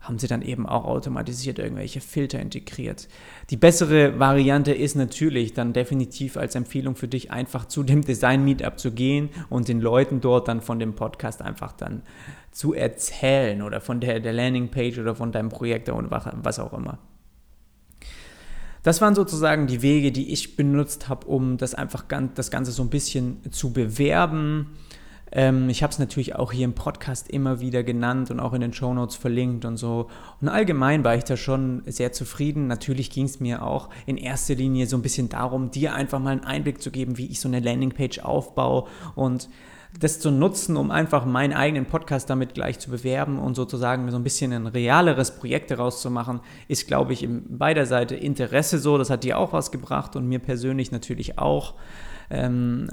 haben 0.08 0.20
sie 0.20 0.28
dann 0.28 0.42
eben 0.42 0.66
auch 0.68 0.86
automatisiert 0.86 1.60
irgendwelche 1.60 2.02
Filter 2.02 2.40
integriert. 2.40 3.08
Die 3.50 3.58
bessere 3.58 4.20
Variante 4.20 4.72
ist 4.72 4.96
natürlich 4.96 5.54
dann 5.54 5.74
definitiv 5.74 6.38
als 6.38 6.56
Empfehlung 6.56 6.96
für 6.96 7.08
dich 7.08 7.32
einfach 7.32 7.66
zu 7.66 7.84
dem 7.84 8.04
Design 8.04 8.46
Meetup 8.46 8.80
zu 8.80 8.92
gehen 8.92 9.30
und 9.50 9.68
den 9.68 9.82
Leuten 9.82 10.22
dort 10.22 10.48
dann 10.48 10.62
von 10.62 10.80
dem 10.80 10.94
Podcast 10.94 11.42
einfach 11.42 11.74
dann 11.74 12.04
zu 12.52 12.74
erzählen 12.74 13.62
oder 13.62 13.82
von 13.82 14.00
der, 14.00 14.20
der 14.20 14.34
Landingpage 14.34 15.00
oder 15.00 15.16
von 15.16 15.32
deinem 15.32 15.50
Projekt 15.50 15.90
und 15.90 16.10
was 16.12 16.60
auch 16.60 16.74
immer. 16.74 17.00
Das 18.84 19.02
waren 19.02 19.16
sozusagen 19.16 19.66
die 19.66 19.82
Wege, 19.82 20.12
die 20.12 20.32
ich 20.32 20.56
benutzt 20.56 21.10
habe, 21.10 21.26
um 21.26 21.58
das 21.58 21.74
einfach 21.74 22.06
das 22.36 22.52
Ganze 22.52 22.72
so 22.72 22.84
ein 22.84 22.92
bisschen 22.92 23.40
zu 23.52 23.74
bewerben 23.74 24.78
ähm, 25.36 25.68
ich 25.70 25.84
habe 25.84 25.92
es 25.92 26.00
natürlich 26.00 26.36
auch 26.36 26.54
hier 26.54 26.64
im 26.64 26.74
Podcast 26.74 27.30
immer 27.30 27.60
wieder 27.60 27.84
genannt 27.84 28.32
und 28.32 28.40
auch 28.40 28.54
in 28.54 28.62
den 28.62 28.72
Show 28.72 28.94
Notes 28.94 29.18
verlinkt 29.18 29.66
und 29.66 29.76
so. 29.76 30.08
Und 30.40 30.48
allgemein 30.48 31.04
war 31.04 31.14
ich 31.16 31.26
da 31.26 31.36
schon 31.36 31.84
sehr 31.86 32.14
zufrieden. 32.14 32.68
Natürlich 32.68 33.12
ging 33.12 33.26
es 33.26 33.42
mir 33.42 33.62
auch 33.62 33.90
in 34.06 34.16
erster 34.16 34.56
Linie 34.56 34.88
so 34.88 34.96
ein 34.96 35.02
bisschen 35.02 35.28
darum, 35.28 35.72
dir 35.72 35.94
einfach 35.94 36.20
mal 36.20 36.30
einen 36.30 36.46
Einblick 36.46 36.82
zu 36.82 36.90
geben, 36.90 37.18
wie 37.18 37.28
ich 37.28 37.42
so 37.42 37.50
eine 37.50 37.60
Landingpage 37.60 38.20
aufbaue 38.20 38.86
und 39.16 39.50
das 40.00 40.20
zu 40.20 40.32
nutzen, 40.32 40.78
um 40.78 40.90
einfach 40.90 41.26
meinen 41.26 41.54
eigenen 41.54 41.86
Podcast 41.86 42.30
damit 42.30 42.54
gleich 42.54 42.80
zu 42.80 42.90
bewerben 42.90 43.38
und 43.38 43.56
sozusagen 43.56 44.10
so 44.12 44.18
ein 44.18 44.24
bisschen 44.24 44.54
ein 44.54 44.68
realeres 44.68 45.32
Projekt 45.32 45.70
daraus 45.72 46.02
zu 46.02 46.10
machen, 46.10 46.40
ist, 46.70 46.88
glaube 46.88 47.12
ich, 47.12 47.24
in 47.24 47.58
beider 47.58 47.86
Seite 47.86 48.16
Interesse 48.16 48.80
so. 48.80 48.98
Das 48.98 49.10
hat 49.10 49.26
dir 49.26 49.38
auch 49.38 49.52
was 49.52 49.72
gebracht 49.72 50.16
und 50.16 50.28
mir 50.28 50.40
persönlich 50.40 50.92
natürlich 50.92 51.38
auch. 51.40 51.76
Ähm, 52.30 52.90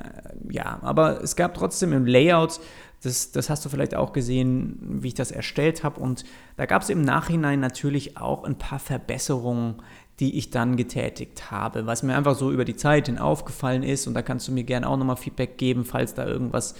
ja, 0.50 0.78
aber 0.82 1.22
es 1.22 1.36
gab 1.36 1.54
trotzdem 1.54 1.92
im 1.92 2.06
Layout, 2.06 2.60
das, 3.02 3.32
das 3.32 3.50
hast 3.50 3.64
du 3.64 3.68
vielleicht 3.68 3.94
auch 3.94 4.12
gesehen, 4.12 4.78
wie 4.80 5.08
ich 5.08 5.14
das 5.14 5.30
erstellt 5.30 5.82
habe. 5.82 6.00
Und 6.00 6.24
da 6.56 6.66
gab 6.66 6.82
es 6.82 6.88
im 6.88 7.02
Nachhinein 7.02 7.60
natürlich 7.60 8.16
auch 8.16 8.44
ein 8.44 8.56
paar 8.56 8.78
Verbesserungen, 8.78 9.82
die 10.20 10.38
ich 10.38 10.50
dann 10.50 10.76
getätigt 10.76 11.50
habe, 11.50 11.86
was 11.86 12.02
mir 12.02 12.16
einfach 12.16 12.36
so 12.36 12.52
über 12.52 12.64
die 12.64 12.76
Zeit 12.76 13.06
hin 13.06 13.18
aufgefallen 13.18 13.82
ist. 13.82 14.06
Und 14.06 14.14
da 14.14 14.22
kannst 14.22 14.46
du 14.46 14.52
mir 14.52 14.62
gerne 14.62 14.88
auch 14.88 14.96
nochmal 14.96 15.16
Feedback 15.16 15.58
geben, 15.58 15.84
falls 15.84 16.14
da 16.14 16.26
irgendwas, 16.26 16.74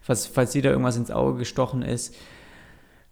falls, 0.00 0.26
falls 0.26 0.52
dir 0.52 0.62
da 0.62 0.70
irgendwas 0.70 0.96
ins 0.96 1.10
Auge 1.10 1.38
gestochen 1.38 1.82
ist. 1.82 2.14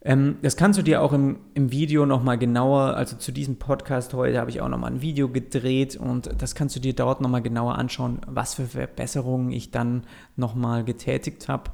Ähm, 0.06 0.36
das 0.40 0.56
kannst 0.56 0.78
du 0.78 0.82
dir 0.82 1.02
auch 1.02 1.12
im, 1.12 1.40
im 1.54 1.72
Video 1.72 2.06
nochmal 2.06 2.38
genauer, 2.38 2.96
also 2.96 3.16
zu 3.16 3.32
diesem 3.32 3.56
Podcast 3.56 4.14
heute 4.14 4.38
habe 4.38 4.50
ich 4.50 4.60
auch 4.60 4.68
nochmal 4.68 4.92
ein 4.92 5.02
Video 5.02 5.28
gedreht 5.28 5.96
und 5.96 6.30
das 6.40 6.54
kannst 6.54 6.76
du 6.76 6.80
dir 6.80 6.94
dort 6.94 7.20
nochmal 7.20 7.42
genauer 7.42 7.76
anschauen, 7.76 8.20
was 8.28 8.54
für 8.54 8.66
Verbesserungen 8.66 9.50
ich 9.50 9.72
dann 9.72 10.04
nochmal 10.36 10.84
getätigt 10.84 11.48
habe. 11.48 11.72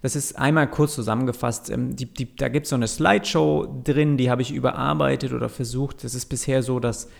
Das 0.00 0.16
ist 0.16 0.38
einmal 0.38 0.70
kurz 0.70 0.94
zusammengefasst. 0.94 1.68
Ähm, 1.68 1.94
die, 1.94 2.06
die, 2.06 2.34
da 2.34 2.48
gibt 2.48 2.64
es 2.64 2.70
so 2.70 2.76
eine 2.76 2.88
Slideshow 2.88 3.82
drin, 3.84 4.16
die 4.16 4.30
habe 4.30 4.40
ich 4.40 4.50
überarbeitet 4.50 5.34
oder 5.34 5.50
versucht. 5.50 6.04
Es 6.04 6.14
ist 6.14 6.26
bisher 6.30 6.62
so, 6.62 6.80
dass 6.80 7.10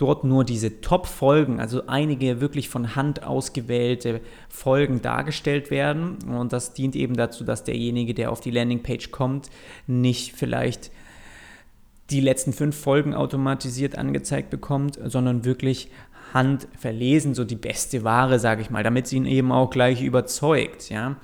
dort 0.00 0.24
nur 0.24 0.44
diese 0.44 0.80
Top-Folgen, 0.80 1.60
also 1.60 1.86
einige 1.86 2.40
wirklich 2.40 2.68
von 2.70 2.96
Hand 2.96 3.22
ausgewählte 3.22 4.20
Folgen 4.48 5.02
dargestellt 5.02 5.70
werden. 5.70 6.16
Und 6.26 6.54
das 6.54 6.72
dient 6.72 6.96
eben 6.96 7.16
dazu, 7.16 7.44
dass 7.44 7.64
derjenige, 7.64 8.14
der 8.14 8.32
auf 8.32 8.40
die 8.40 8.50
Landingpage 8.50 9.10
kommt, 9.10 9.50
nicht 9.86 10.32
vielleicht 10.34 10.90
die 12.08 12.20
letzten 12.20 12.52
fünf 12.52 12.76
Folgen 12.76 13.14
automatisiert 13.14 13.96
angezeigt 13.98 14.48
bekommt, 14.50 14.98
sondern 15.04 15.44
wirklich 15.44 15.90
handverlesen, 16.32 17.34
so 17.34 17.44
die 17.44 17.56
beste 17.56 18.02
Ware, 18.02 18.38
sage 18.38 18.62
ich 18.62 18.70
mal, 18.70 18.82
damit 18.82 19.06
sie 19.06 19.16
ihn 19.16 19.26
eben 19.26 19.52
auch 19.52 19.70
gleich 19.70 20.02
überzeugt, 20.02 20.88
ja. 20.90 21.16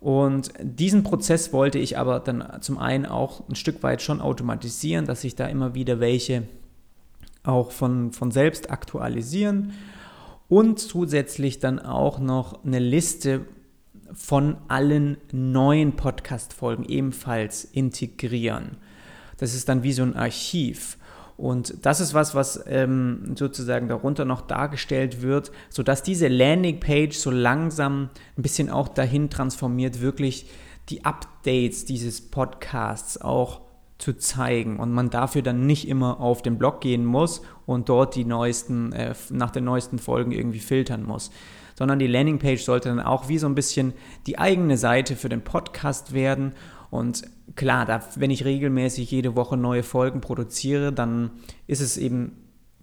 Und 0.00 0.52
diesen 0.60 1.04
Prozess 1.04 1.52
wollte 1.52 1.78
ich 1.78 1.96
aber 1.96 2.18
dann 2.18 2.58
zum 2.60 2.78
einen 2.78 3.06
auch 3.06 3.48
ein 3.48 3.54
Stück 3.54 3.84
weit 3.84 4.02
schon 4.02 4.20
automatisieren, 4.20 5.06
dass 5.06 5.22
ich 5.22 5.36
da 5.36 5.46
immer 5.46 5.74
wieder 5.74 6.00
welche 6.00 6.42
auch 7.44 7.72
von, 7.72 8.12
von 8.12 8.30
selbst 8.30 8.70
aktualisieren 8.70 9.72
und 10.48 10.78
zusätzlich 10.78 11.58
dann 11.58 11.78
auch 11.78 12.18
noch 12.18 12.64
eine 12.64 12.78
Liste 12.78 13.46
von 14.12 14.56
allen 14.68 15.16
neuen 15.32 15.96
Podcast-Folgen 15.96 16.84
ebenfalls 16.84 17.64
integrieren. 17.64 18.76
Das 19.38 19.54
ist 19.54 19.68
dann 19.68 19.82
wie 19.82 19.92
so 19.92 20.02
ein 20.02 20.14
Archiv. 20.14 20.98
Und 21.38 21.84
das 21.84 22.00
ist 22.00 22.14
was, 22.14 22.34
was 22.34 22.62
ähm, 22.66 23.34
sozusagen 23.36 23.88
darunter 23.88 24.24
noch 24.24 24.42
dargestellt 24.42 25.22
wird, 25.22 25.50
sodass 25.70 26.02
diese 26.02 26.28
Landingpage 26.28 27.16
so 27.16 27.30
langsam 27.30 28.10
ein 28.36 28.42
bisschen 28.42 28.70
auch 28.70 28.88
dahin 28.88 29.30
transformiert, 29.30 30.00
wirklich 30.00 30.46
die 30.90 31.04
Updates 31.04 31.84
dieses 31.84 32.20
Podcasts 32.20 33.20
auch 33.20 33.62
zu 34.02 34.14
zeigen 34.14 34.80
und 34.80 34.92
man 34.92 35.10
dafür 35.10 35.42
dann 35.42 35.64
nicht 35.64 35.86
immer 35.86 36.18
auf 36.18 36.42
den 36.42 36.58
Blog 36.58 36.80
gehen 36.80 37.04
muss 37.04 37.40
und 37.66 37.88
dort 37.88 38.16
die 38.16 38.24
neuesten, 38.24 38.92
äh, 38.92 39.14
nach 39.30 39.52
den 39.52 39.62
neuesten 39.62 40.00
Folgen 40.00 40.32
irgendwie 40.32 40.58
filtern 40.58 41.04
muss, 41.04 41.30
sondern 41.76 42.00
die 42.00 42.08
Landingpage 42.08 42.64
sollte 42.64 42.88
dann 42.88 42.98
auch 42.98 43.28
wie 43.28 43.38
so 43.38 43.46
ein 43.46 43.54
bisschen 43.54 43.92
die 44.26 44.40
eigene 44.40 44.76
Seite 44.76 45.14
für 45.14 45.28
den 45.28 45.42
Podcast 45.42 46.12
werden. 46.14 46.54
Und 46.90 47.22
klar, 47.54 47.86
da, 47.86 48.00
wenn 48.16 48.32
ich 48.32 48.44
regelmäßig 48.44 49.08
jede 49.08 49.36
Woche 49.36 49.56
neue 49.56 49.84
Folgen 49.84 50.20
produziere, 50.20 50.92
dann 50.92 51.30
ist 51.68 51.80
es 51.80 51.96
eben, 51.96 52.32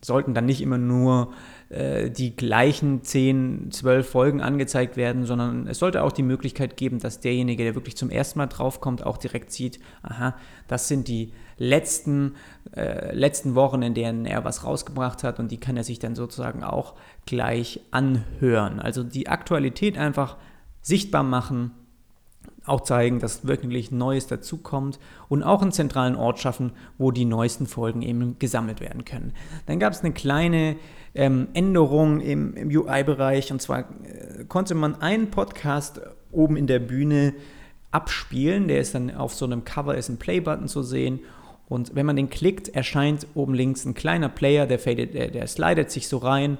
sollten 0.01 0.33
dann 0.33 0.45
nicht 0.45 0.61
immer 0.61 0.77
nur 0.77 1.33
äh, 1.69 2.09
die 2.09 2.35
gleichen 2.35 3.03
10, 3.03 3.69
12 3.71 4.09
Folgen 4.09 4.41
angezeigt 4.41 4.97
werden, 4.97 5.25
sondern 5.25 5.67
es 5.67 5.77
sollte 5.77 6.03
auch 6.03 6.11
die 6.11 6.23
Möglichkeit 6.23 6.77
geben, 6.77 6.99
dass 6.99 7.19
derjenige, 7.19 7.63
der 7.63 7.75
wirklich 7.75 7.95
zum 7.95 8.09
ersten 8.09 8.39
Mal 8.39 8.47
draufkommt, 8.47 9.05
auch 9.05 9.17
direkt 9.17 9.51
sieht, 9.51 9.79
aha, 10.01 10.35
das 10.67 10.87
sind 10.87 11.07
die 11.07 11.31
letzten, 11.57 12.35
äh, 12.75 13.13
letzten 13.15 13.53
Wochen, 13.53 13.83
in 13.83 13.93
denen 13.93 14.25
er 14.25 14.43
was 14.43 14.63
rausgebracht 14.63 15.23
hat 15.23 15.39
und 15.39 15.51
die 15.51 15.59
kann 15.59 15.77
er 15.77 15.83
sich 15.83 15.99
dann 15.99 16.15
sozusagen 16.15 16.63
auch 16.63 16.95
gleich 17.27 17.81
anhören. 17.91 18.79
Also 18.79 19.03
die 19.03 19.27
Aktualität 19.27 19.95
einfach 19.95 20.37
sichtbar 20.81 21.23
machen, 21.23 21.71
auch 22.69 22.81
zeigen, 22.81 23.19
dass 23.19 23.47
wirklich 23.47 23.91
Neues 23.91 24.27
dazukommt 24.27 24.99
und 25.27 25.43
auch 25.43 25.61
einen 25.61 25.71
zentralen 25.71 26.15
Ort 26.15 26.39
schaffen, 26.39 26.71
wo 26.97 27.11
die 27.11 27.25
neuesten 27.25 27.67
Folgen 27.67 28.01
eben 28.01 28.37
gesammelt 28.39 28.79
werden 28.79 29.05
können. 29.05 29.33
Dann 29.65 29.79
gab 29.79 29.93
es 29.93 30.01
eine 30.01 30.13
kleine 30.13 30.75
ähm, 31.15 31.47
Änderung 31.53 32.21
im, 32.21 32.55
im 32.55 32.69
UI-Bereich 32.69 33.51
und 33.51 33.61
zwar 33.61 33.79
äh, 33.79 34.45
konnte 34.47 34.75
man 34.75 35.01
einen 35.01 35.31
Podcast 35.31 36.01
oben 36.31 36.55
in 36.57 36.67
der 36.67 36.79
Bühne 36.79 37.33
abspielen, 37.91 38.67
der 38.67 38.79
ist 38.79 38.93
dann 38.93 39.13
auf 39.15 39.33
so 39.33 39.45
einem 39.45 39.63
Cover, 39.63 39.95
ist 39.95 40.09
ein 40.09 40.17
Play-Button 40.17 40.67
zu 40.67 40.83
sehen. 40.83 41.19
Und 41.67 41.95
wenn 41.95 42.05
man 42.05 42.15
den 42.15 42.29
klickt, 42.29 42.69
erscheint 42.69 43.27
oben 43.35 43.53
links 43.53 43.85
ein 43.85 43.93
kleiner 43.93 44.29
Player, 44.29 44.65
der, 44.65 44.79
fadet, 44.79 45.13
der, 45.13 45.29
der 45.29 45.47
slidet 45.47 45.91
sich 45.91 46.07
so 46.07 46.17
rein 46.17 46.57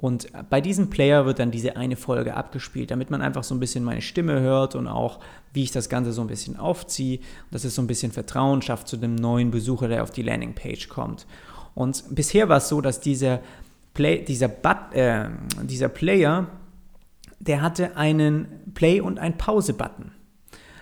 und 0.00 0.28
bei 0.48 0.60
diesem 0.60 0.90
Player 0.90 1.26
wird 1.26 1.40
dann 1.40 1.50
diese 1.50 1.76
eine 1.76 1.96
Folge 1.96 2.34
abgespielt, 2.34 2.92
damit 2.92 3.10
man 3.10 3.20
einfach 3.20 3.42
so 3.42 3.54
ein 3.54 3.60
bisschen 3.60 3.82
meine 3.82 4.00
Stimme 4.00 4.40
hört 4.40 4.76
und 4.76 4.86
auch, 4.86 5.18
wie 5.52 5.64
ich 5.64 5.72
das 5.72 5.88
Ganze 5.88 6.12
so 6.12 6.20
ein 6.20 6.28
bisschen 6.28 6.56
aufziehe. 6.56 7.18
Dass 7.50 7.64
es 7.64 7.74
so 7.74 7.82
ein 7.82 7.88
bisschen 7.88 8.12
Vertrauen 8.12 8.62
schafft 8.62 8.86
zu 8.86 8.96
dem 8.96 9.16
neuen 9.16 9.50
Besucher, 9.50 9.88
der 9.88 10.04
auf 10.04 10.12
die 10.12 10.22
Landingpage 10.22 10.88
kommt. 10.88 11.26
Und 11.74 12.04
bisher 12.10 12.48
war 12.48 12.58
es 12.58 12.68
so, 12.68 12.80
dass 12.80 13.00
dieser, 13.00 13.40
Play, 13.92 14.24
dieser, 14.24 14.46
But, 14.46 14.94
äh, 14.94 15.30
dieser 15.64 15.88
Player, 15.88 16.46
der 17.40 17.60
hatte 17.60 17.96
einen 17.96 18.46
Play- 18.74 19.00
und 19.00 19.18
einen 19.18 19.36
Pause-Button. 19.36 20.12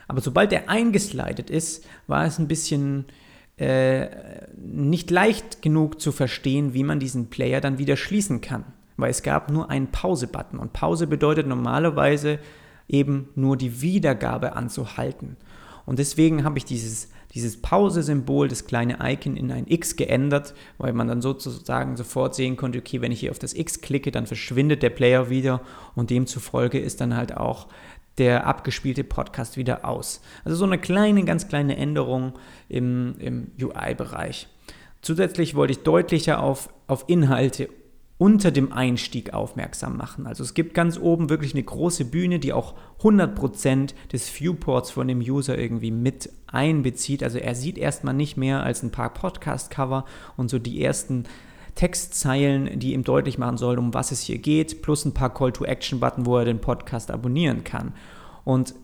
Aber 0.08 0.20
sobald 0.20 0.52
der 0.52 0.68
eingeslidet 0.68 1.48
ist, 1.48 1.86
war 2.06 2.26
es 2.26 2.38
ein 2.38 2.48
bisschen 2.48 3.06
äh, 3.56 4.08
nicht 4.58 5.10
leicht 5.10 5.62
genug 5.62 6.02
zu 6.02 6.12
verstehen, 6.12 6.74
wie 6.74 6.84
man 6.84 7.00
diesen 7.00 7.30
Player 7.30 7.62
dann 7.62 7.78
wieder 7.78 7.96
schließen 7.96 8.42
kann 8.42 8.64
weil 8.96 9.10
es 9.10 9.22
gab 9.22 9.50
nur 9.50 9.70
einen 9.70 9.88
Pause-Button 9.88 10.58
und 10.58 10.72
Pause 10.72 11.06
bedeutet 11.06 11.46
normalerweise 11.46 12.38
eben 12.88 13.28
nur 13.34 13.56
die 13.56 13.80
Wiedergabe 13.80 14.54
anzuhalten. 14.54 15.36
Und 15.84 15.98
deswegen 15.98 16.44
habe 16.44 16.58
ich 16.58 16.64
dieses, 16.64 17.10
dieses 17.32 17.60
Pause-Symbol, 17.60 18.48
das 18.48 18.66
kleine 18.66 18.98
Icon 19.00 19.36
in 19.36 19.52
ein 19.52 19.66
X 19.68 19.96
geändert, 19.96 20.54
weil 20.78 20.92
man 20.92 21.08
dann 21.08 21.22
sozusagen 21.22 21.96
sofort 21.96 22.34
sehen 22.34 22.56
konnte, 22.56 22.78
okay, 22.78 23.00
wenn 23.00 23.12
ich 23.12 23.20
hier 23.20 23.30
auf 23.30 23.38
das 23.38 23.54
X 23.54 23.80
klicke, 23.80 24.10
dann 24.10 24.26
verschwindet 24.26 24.82
der 24.82 24.90
Player 24.90 25.30
wieder 25.30 25.60
und 25.94 26.10
demzufolge 26.10 26.78
ist 26.78 27.00
dann 27.00 27.16
halt 27.16 27.36
auch 27.36 27.68
der 28.18 28.46
abgespielte 28.46 29.04
Podcast 29.04 29.56
wieder 29.56 29.84
aus. 29.84 30.22
Also 30.44 30.56
so 30.56 30.64
eine 30.64 30.78
kleine, 30.78 31.24
ganz 31.24 31.48
kleine 31.48 31.76
Änderung 31.76 32.32
im, 32.68 33.14
im 33.18 33.52
UI-Bereich. 33.60 34.48
Zusätzlich 35.02 35.54
wollte 35.54 35.72
ich 35.72 35.80
deutlicher 35.80 36.40
auf, 36.40 36.70
auf 36.86 37.04
Inhalte 37.08 37.68
unter 38.18 38.50
dem 38.50 38.72
Einstieg 38.72 39.34
aufmerksam 39.34 39.96
machen. 39.96 40.26
Also 40.26 40.42
es 40.42 40.54
gibt 40.54 40.72
ganz 40.72 40.98
oben 40.98 41.28
wirklich 41.28 41.52
eine 41.52 41.62
große 41.62 42.06
Bühne, 42.06 42.38
die 42.38 42.54
auch 42.54 42.74
100% 43.02 43.92
des 44.10 44.30
Viewports 44.30 44.90
von 44.90 45.06
dem 45.06 45.20
User 45.20 45.58
irgendwie 45.58 45.90
mit 45.90 46.30
einbezieht. 46.46 47.22
Also 47.22 47.38
er 47.38 47.54
sieht 47.54 47.76
erstmal 47.76 48.14
nicht 48.14 48.38
mehr 48.38 48.62
als 48.62 48.82
ein 48.82 48.90
paar 48.90 49.12
Podcast-Cover 49.12 50.06
und 50.38 50.48
so 50.48 50.58
die 50.58 50.82
ersten 50.82 51.24
Textzeilen, 51.74 52.78
die 52.78 52.94
ihm 52.94 53.04
deutlich 53.04 53.36
machen 53.36 53.58
sollen, 53.58 53.78
um 53.78 53.92
was 53.92 54.12
es 54.12 54.22
hier 54.22 54.38
geht, 54.38 54.80
plus 54.80 55.04
ein 55.04 55.12
paar 55.12 55.34
Call-to-Action-Button, 55.34 56.24
wo 56.24 56.38
er 56.38 56.46
den 56.46 56.60
Podcast 56.60 57.10
abonnieren 57.10 57.64
kann. 57.64 57.92
Und 58.44 58.74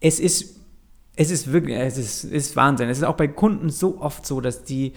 es 0.00 0.18
ist, 0.18 0.60
es 1.14 1.30
ist 1.30 1.52
wirklich, 1.52 1.76
es 1.76 1.96
ist, 1.96 2.24
ist 2.24 2.56
Wahnsinn. 2.56 2.88
Es 2.88 2.98
ist 2.98 3.04
auch 3.04 3.16
bei 3.16 3.28
Kunden 3.28 3.70
so 3.70 4.00
oft 4.00 4.26
so, 4.26 4.40
dass 4.40 4.64
die, 4.64 4.94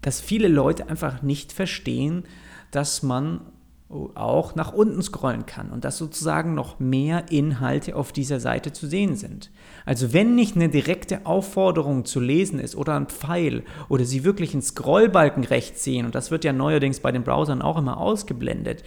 dass 0.00 0.22
viele 0.22 0.48
Leute 0.48 0.88
einfach 0.88 1.20
nicht 1.20 1.52
verstehen, 1.52 2.24
dass 2.70 3.02
man 3.02 3.40
auch 3.88 4.56
nach 4.56 4.72
unten 4.72 5.00
scrollen 5.00 5.46
kann 5.46 5.70
und 5.70 5.84
dass 5.84 5.96
sozusagen 5.96 6.54
noch 6.54 6.80
mehr 6.80 7.30
Inhalte 7.30 7.94
auf 7.94 8.10
dieser 8.10 8.40
Seite 8.40 8.72
zu 8.72 8.88
sehen 8.88 9.14
sind. 9.14 9.50
Also 9.84 10.12
wenn 10.12 10.34
nicht 10.34 10.56
eine 10.56 10.68
direkte 10.68 11.24
Aufforderung 11.24 12.04
zu 12.04 12.18
lesen 12.18 12.58
ist 12.58 12.74
oder 12.74 12.96
ein 12.96 13.06
Pfeil 13.06 13.62
oder 13.88 14.04
Sie 14.04 14.24
wirklich 14.24 14.54
einen 14.54 14.62
Scrollbalken 14.62 15.44
rechts 15.44 15.84
sehen, 15.84 16.04
und 16.04 16.16
das 16.16 16.32
wird 16.32 16.44
ja 16.44 16.52
neuerdings 16.52 16.98
bei 16.98 17.12
den 17.12 17.22
Browsern 17.22 17.62
auch 17.62 17.78
immer 17.78 17.98
ausgeblendet, 17.98 18.82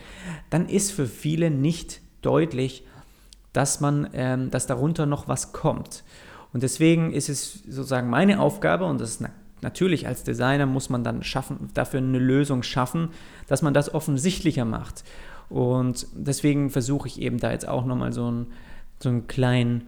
dann 0.50 0.68
ist 0.68 0.92
für 0.92 1.08
viele 1.08 1.50
nicht 1.50 2.02
deutlich, 2.22 2.84
dass 3.54 3.80
man, 3.80 4.10
ähm, 4.14 4.52
dass 4.52 4.68
darunter 4.68 5.06
noch 5.06 5.30
was 5.30 5.54
kommt. 5.54 6.04
Und 6.52 6.64
deswegen 6.64 7.14
ist 7.14 7.30
es 7.30 7.64
sozusagen 7.64 8.10
meine 8.10 8.42
Aufgabe, 8.42 8.84
und 8.84 9.00
das 9.00 9.12
ist 9.12 9.22
eine 9.22 9.34
Natürlich 9.62 10.08
als 10.08 10.24
Designer 10.24 10.66
muss 10.66 10.90
man 10.90 11.04
dann 11.04 11.24
schaffen, 11.24 11.70
dafür 11.74 12.00
eine 12.00 12.20
Lösung 12.20 12.64
schaffen, 12.64 13.10
dass 13.48 13.62
man 13.62 13.74
das 13.74 13.94
offensichtlicher 13.94 14.66
macht. 14.66 15.04
Und 15.50 16.08
deswegen 16.14 16.70
versuche 16.70 17.08
ich 17.08 17.22
eben 17.22 17.40
da 17.40 17.52
jetzt 17.52 17.68
auch 17.68 17.86
nochmal 17.86 18.14
so, 18.14 18.30
ein, 18.30 18.48
so 19.00 19.10
einen 19.10 19.28
kleinen 19.28 19.88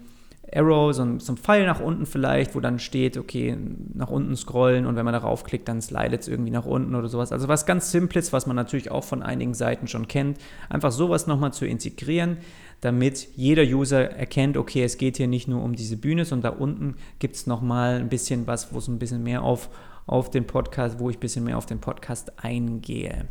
Arrow, 0.53 0.93
so 0.93 1.03
ein, 1.03 1.19
so 1.19 1.33
ein 1.33 1.37
Pfeil 1.37 1.65
nach 1.65 1.79
unten 1.79 2.05
vielleicht, 2.05 2.55
wo 2.55 2.59
dann 2.59 2.79
steht, 2.79 3.17
okay, 3.17 3.57
nach 3.93 4.09
unten 4.09 4.35
scrollen 4.35 4.85
und 4.85 4.95
wenn 4.95 5.05
man 5.05 5.13
darauf 5.13 5.43
klickt, 5.43 5.67
dann 5.67 5.81
slidet 5.81 6.21
es 6.21 6.27
irgendwie 6.27 6.51
nach 6.51 6.65
unten 6.65 6.95
oder 6.95 7.07
sowas. 7.07 7.31
Also 7.31 7.47
was 7.47 7.65
ganz 7.65 7.91
Simples, 7.91 8.33
was 8.33 8.47
man 8.47 8.55
natürlich 8.55 8.91
auch 8.91 9.03
von 9.03 9.23
einigen 9.23 9.53
Seiten 9.53 9.87
schon 9.87 10.07
kennt. 10.07 10.37
Einfach 10.69 10.91
sowas 10.91 11.25
nochmal 11.27 11.53
zu 11.53 11.65
integrieren, 11.65 12.37
damit 12.81 13.29
jeder 13.35 13.63
User 13.63 14.11
erkennt, 14.11 14.57
okay, 14.57 14.83
es 14.83 14.97
geht 14.97 15.17
hier 15.17 15.27
nicht 15.27 15.47
nur 15.47 15.63
um 15.63 15.75
diese 15.75 15.97
Bühne, 15.97 16.25
sondern 16.25 16.53
da 16.53 16.59
unten 16.59 16.95
gibt 17.19 17.35
es 17.35 17.47
nochmal 17.47 17.99
ein 17.99 18.09
bisschen 18.09 18.47
was, 18.47 18.73
wo 18.73 18.79
es 18.79 18.87
ein 18.87 18.99
bisschen 18.99 19.23
mehr 19.23 19.43
auf, 19.43 19.69
auf 20.07 20.31
den 20.31 20.45
Podcast, 20.45 20.99
wo 20.99 21.09
ich 21.09 21.17
ein 21.17 21.21
bisschen 21.21 21.43
mehr 21.43 21.57
auf 21.57 21.67
den 21.67 21.79
Podcast 21.79 22.43
eingehe. 22.43 23.27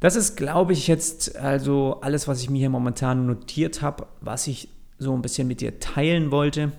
Das 0.00 0.16
ist, 0.16 0.36
glaube 0.36 0.72
ich, 0.72 0.88
jetzt 0.88 1.36
also 1.36 1.98
alles, 2.00 2.26
was 2.26 2.40
ich 2.40 2.48
mir 2.48 2.58
hier 2.58 2.70
momentan 2.70 3.26
notiert 3.26 3.82
habe, 3.82 4.06
was 4.22 4.46
ich 4.46 4.70
so 4.98 5.12
ein 5.12 5.20
bisschen 5.20 5.46
mit 5.46 5.60
dir 5.60 5.78
teilen 5.78 6.30
wollte. 6.30 6.72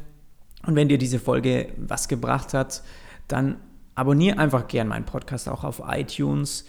Und 0.65 0.75
wenn 0.75 0.89
dir 0.89 0.97
diese 0.97 1.19
Folge 1.19 1.69
was 1.77 2.07
gebracht 2.07 2.55
hat, 2.55 2.81
dann 3.27 3.57
abonniere 3.93 4.39
einfach 4.39 4.67
gern 4.67 4.87
meinen 4.87 5.05
Podcast 5.05 5.47
auch 5.49 5.63
auf 5.63 5.83
iTunes 5.87 6.65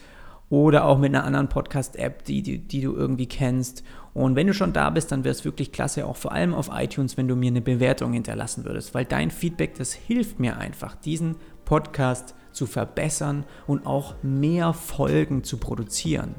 oder 0.53 0.85
auch 0.85 0.99
mit 0.99 1.15
einer 1.15 1.25
anderen 1.25 1.49
Podcast-App, 1.49 2.25
die, 2.25 2.43
die, 2.43 2.59
die, 2.59 2.83
du 2.83 2.95
irgendwie 2.95 3.25
kennst. 3.25 3.83
Und 4.13 4.37
wenn 4.37 4.47
du 4.47 4.53
schon 4.53 4.75
da 4.75 4.91
bist, 4.91 5.11
dann 5.11 5.25
wäre 5.25 5.35
es 5.35 5.47
wirklich 5.47 5.73
klasse, 5.73 6.05
auch 6.05 6.17
vor 6.17 6.33
allem 6.33 6.53
auf 6.53 6.69
iTunes, 6.71 7.17
wenn 7.17 7.27
du 7.27 7.35
mir 7.35 7.49
eine 7.49 7.63
Bewertung 7.63 8.13
hinterlassen 8.13 8.67
würdest, 8.67 8.93
weil 8.93 9.07
dein 9.07 9.31
Feedback, 9.31 9.77
das 9.77 9.95
hilft 9.95 10.41
mir 10.41 10.59
einfach, 10.59 10.95
diesen 10.95 11.37
Podcast 11.65 12.35
zu 12.53 12.67
verbessern 12.67 13.47
und 13.67 13.87
auch 13.87 14.15
mehr 14.23 14.75
Folgen 14.75 15.43
zu 15.43 15.57
produzieren. 15.57 16.35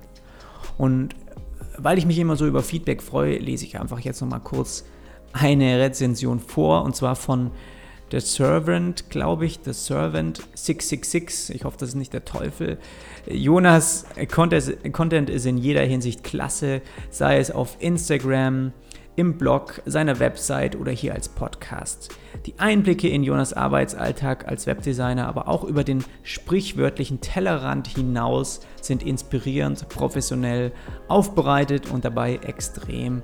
Und 0.77 1.15
weil 1.79 1.97
ich 1.97 2.05
mich 2.05 2.19
immer 2.19 2.35
so 2.35 2.45
über 2.45 2.61
Feedback 2.61 3.01
freue, 3.01 3.39
lese 3.39 3.65
ich 3.65 3.79
einfach 3.79 3.99
jetzt 3.99 4.21
nochmal 4.21 4.41
kurz 4.41 4.85
eine 5.31 5.79
Rezension 5.79 6.39
vor, 6.39 6.83
und 6.83 6.95
zwar 6.95 7.15
von 7.15 7.49
The 8.13 8.19
Servant, 8.19 9.09
glaube 9.09 9.47
ich, 9.47 9.61
The 9.63 9.73
Servant 9.73 10.37
666. 10.53 11.55
Ich 11.55 11.63
hoffe, 11.63 11.77
das 11.79 11.89
ist 11.89 11.95
nicht 11.95 12.13
der 12.13 12.25
Teufel. 12.25 12.77
Jonas 13.25 14.05
Content 14.29 15.31
ist 15.31 15.47
in 15.47 15.57
jeder 15.57 15.81
Hinsicht 15.81 16.23
klasse, 16.23 16.83
sei 17.09 17.39
es 17.39 17.49
auf 17.49 17.75
Instagram, 17.79 18.71
im 19.15 19.39
Blog, 19.39 19.81
seiner 19.85 20.19
Website 20.19 20.75
oder 20.75 20.91
hier 20.91 21.15
als 21.15 21.27
Podcast. 21.27 22.09
Die 22.45 22.53
Einblicke 22.59 23.09
in 23.09 23.23
Jonas 23.23 23.53
Arbeitsalltag 23.53 24.47
als 24.47 24.67
Webdesigner, 24.67 25.27
aber 25.27 25.47
auch 25.47 25.63
über 25.63 25.83
den 25.83 26.03
sprichwörtlichen 26.21 27.19
Tellerrand 27.19 27.87
hinaus 27.87 28.59
sind 28.79 29.01
inspirierend, 29.01 29.89
professionell 29.89 30.71
aufbereitet 31.07 31.89
und 31.89 32.05
dabei 32.05 32.35
extrem 32.43 33.23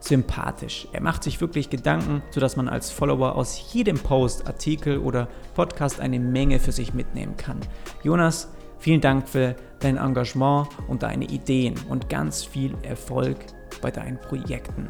sympathisch. 0.00 0.88
Er 0.92 1.02
macht 1.02 1.22
sich 1.22 1.40
wirklich 1.40 1.70
Gedanken, 1.70 2.22
sodass 2.30 2.56
man 2.56 2.68
als 2.68 2.90
Follower 2.90 3.34
aus 3.34 3.72
jedem 3.72 3.98
Post, 3.98 4.46
Artikel 4.46 4.98
oder 4.98 5.28
Podcast 5.54 6.00
eine 6.00 6.20
Menge 6.20 6.58
für 6.58 6.72
sich 6.72 6.94
mitnehmen 6.94 7.36
kann. 7.36 7.58
Jonas, 8.02 8.48
vielen 8.78 9.00
Dank 9.00 9.28
für 9.28 9.56
dein 9.80 9.96
Engagement 9.96 10.68
und 10.88 11.02
deine 11.02 11.24
Ideen 11.24 11.74
und 11.88 12.08
ganz 12.08 12.44
viel 12.44 12.74
Erfolg 12.82 13.38
bei 13.80 13.90
deinen 13.90 14.20
Projekten. 14.20 14.88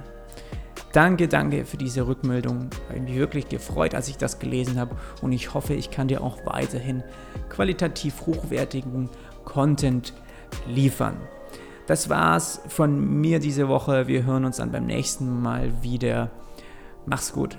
Danke, 0.92 1.28
danke 1.28 1.66
für 1.66 1.76
diese 1.76 2.06
Rückmeldung. 2.06 2.70
Ich 2.88 2.96
habe 2.96 3.00
mich 3.00 3.16
wirklich 3.16 3.48
gefreut, 3.48 3.94
als 3.94 4.08
ich 4.08 4.16
das 4.16 4.38
gelesen 4.38 4.78
habe 4.78 4.96
und 5.20 5.32
ich 5.32 5.52
hoffe, 5.52 5.74
ich 5.74 5.90
kann 5.90 6.08
dir 6.08 6.22
auch 6.22 6.46
weiterhin 6.46 7.02
qualitativ 7.50 8.26
hochwertigen 8.26 9.10
Content 9.44 10.14
liefern. 10.66 11.18
Das 11.88 12.10
war's 12.10 12.60
von 12.68 13.20
mir 13.20 13.40
diese 13.40 13.66
Woche. 13.66 14.06
Wir 14.06 14.24
hören 14.24 14.44
uns 14.44 14.58
dann 14.58 14.70
beim 14.70 14.84
nächsten 14.84 15.40
Mal 15.40 15.82
wieder. 15.82 16.30
Mach's 17.06 17.32
gut. 17.32 17.58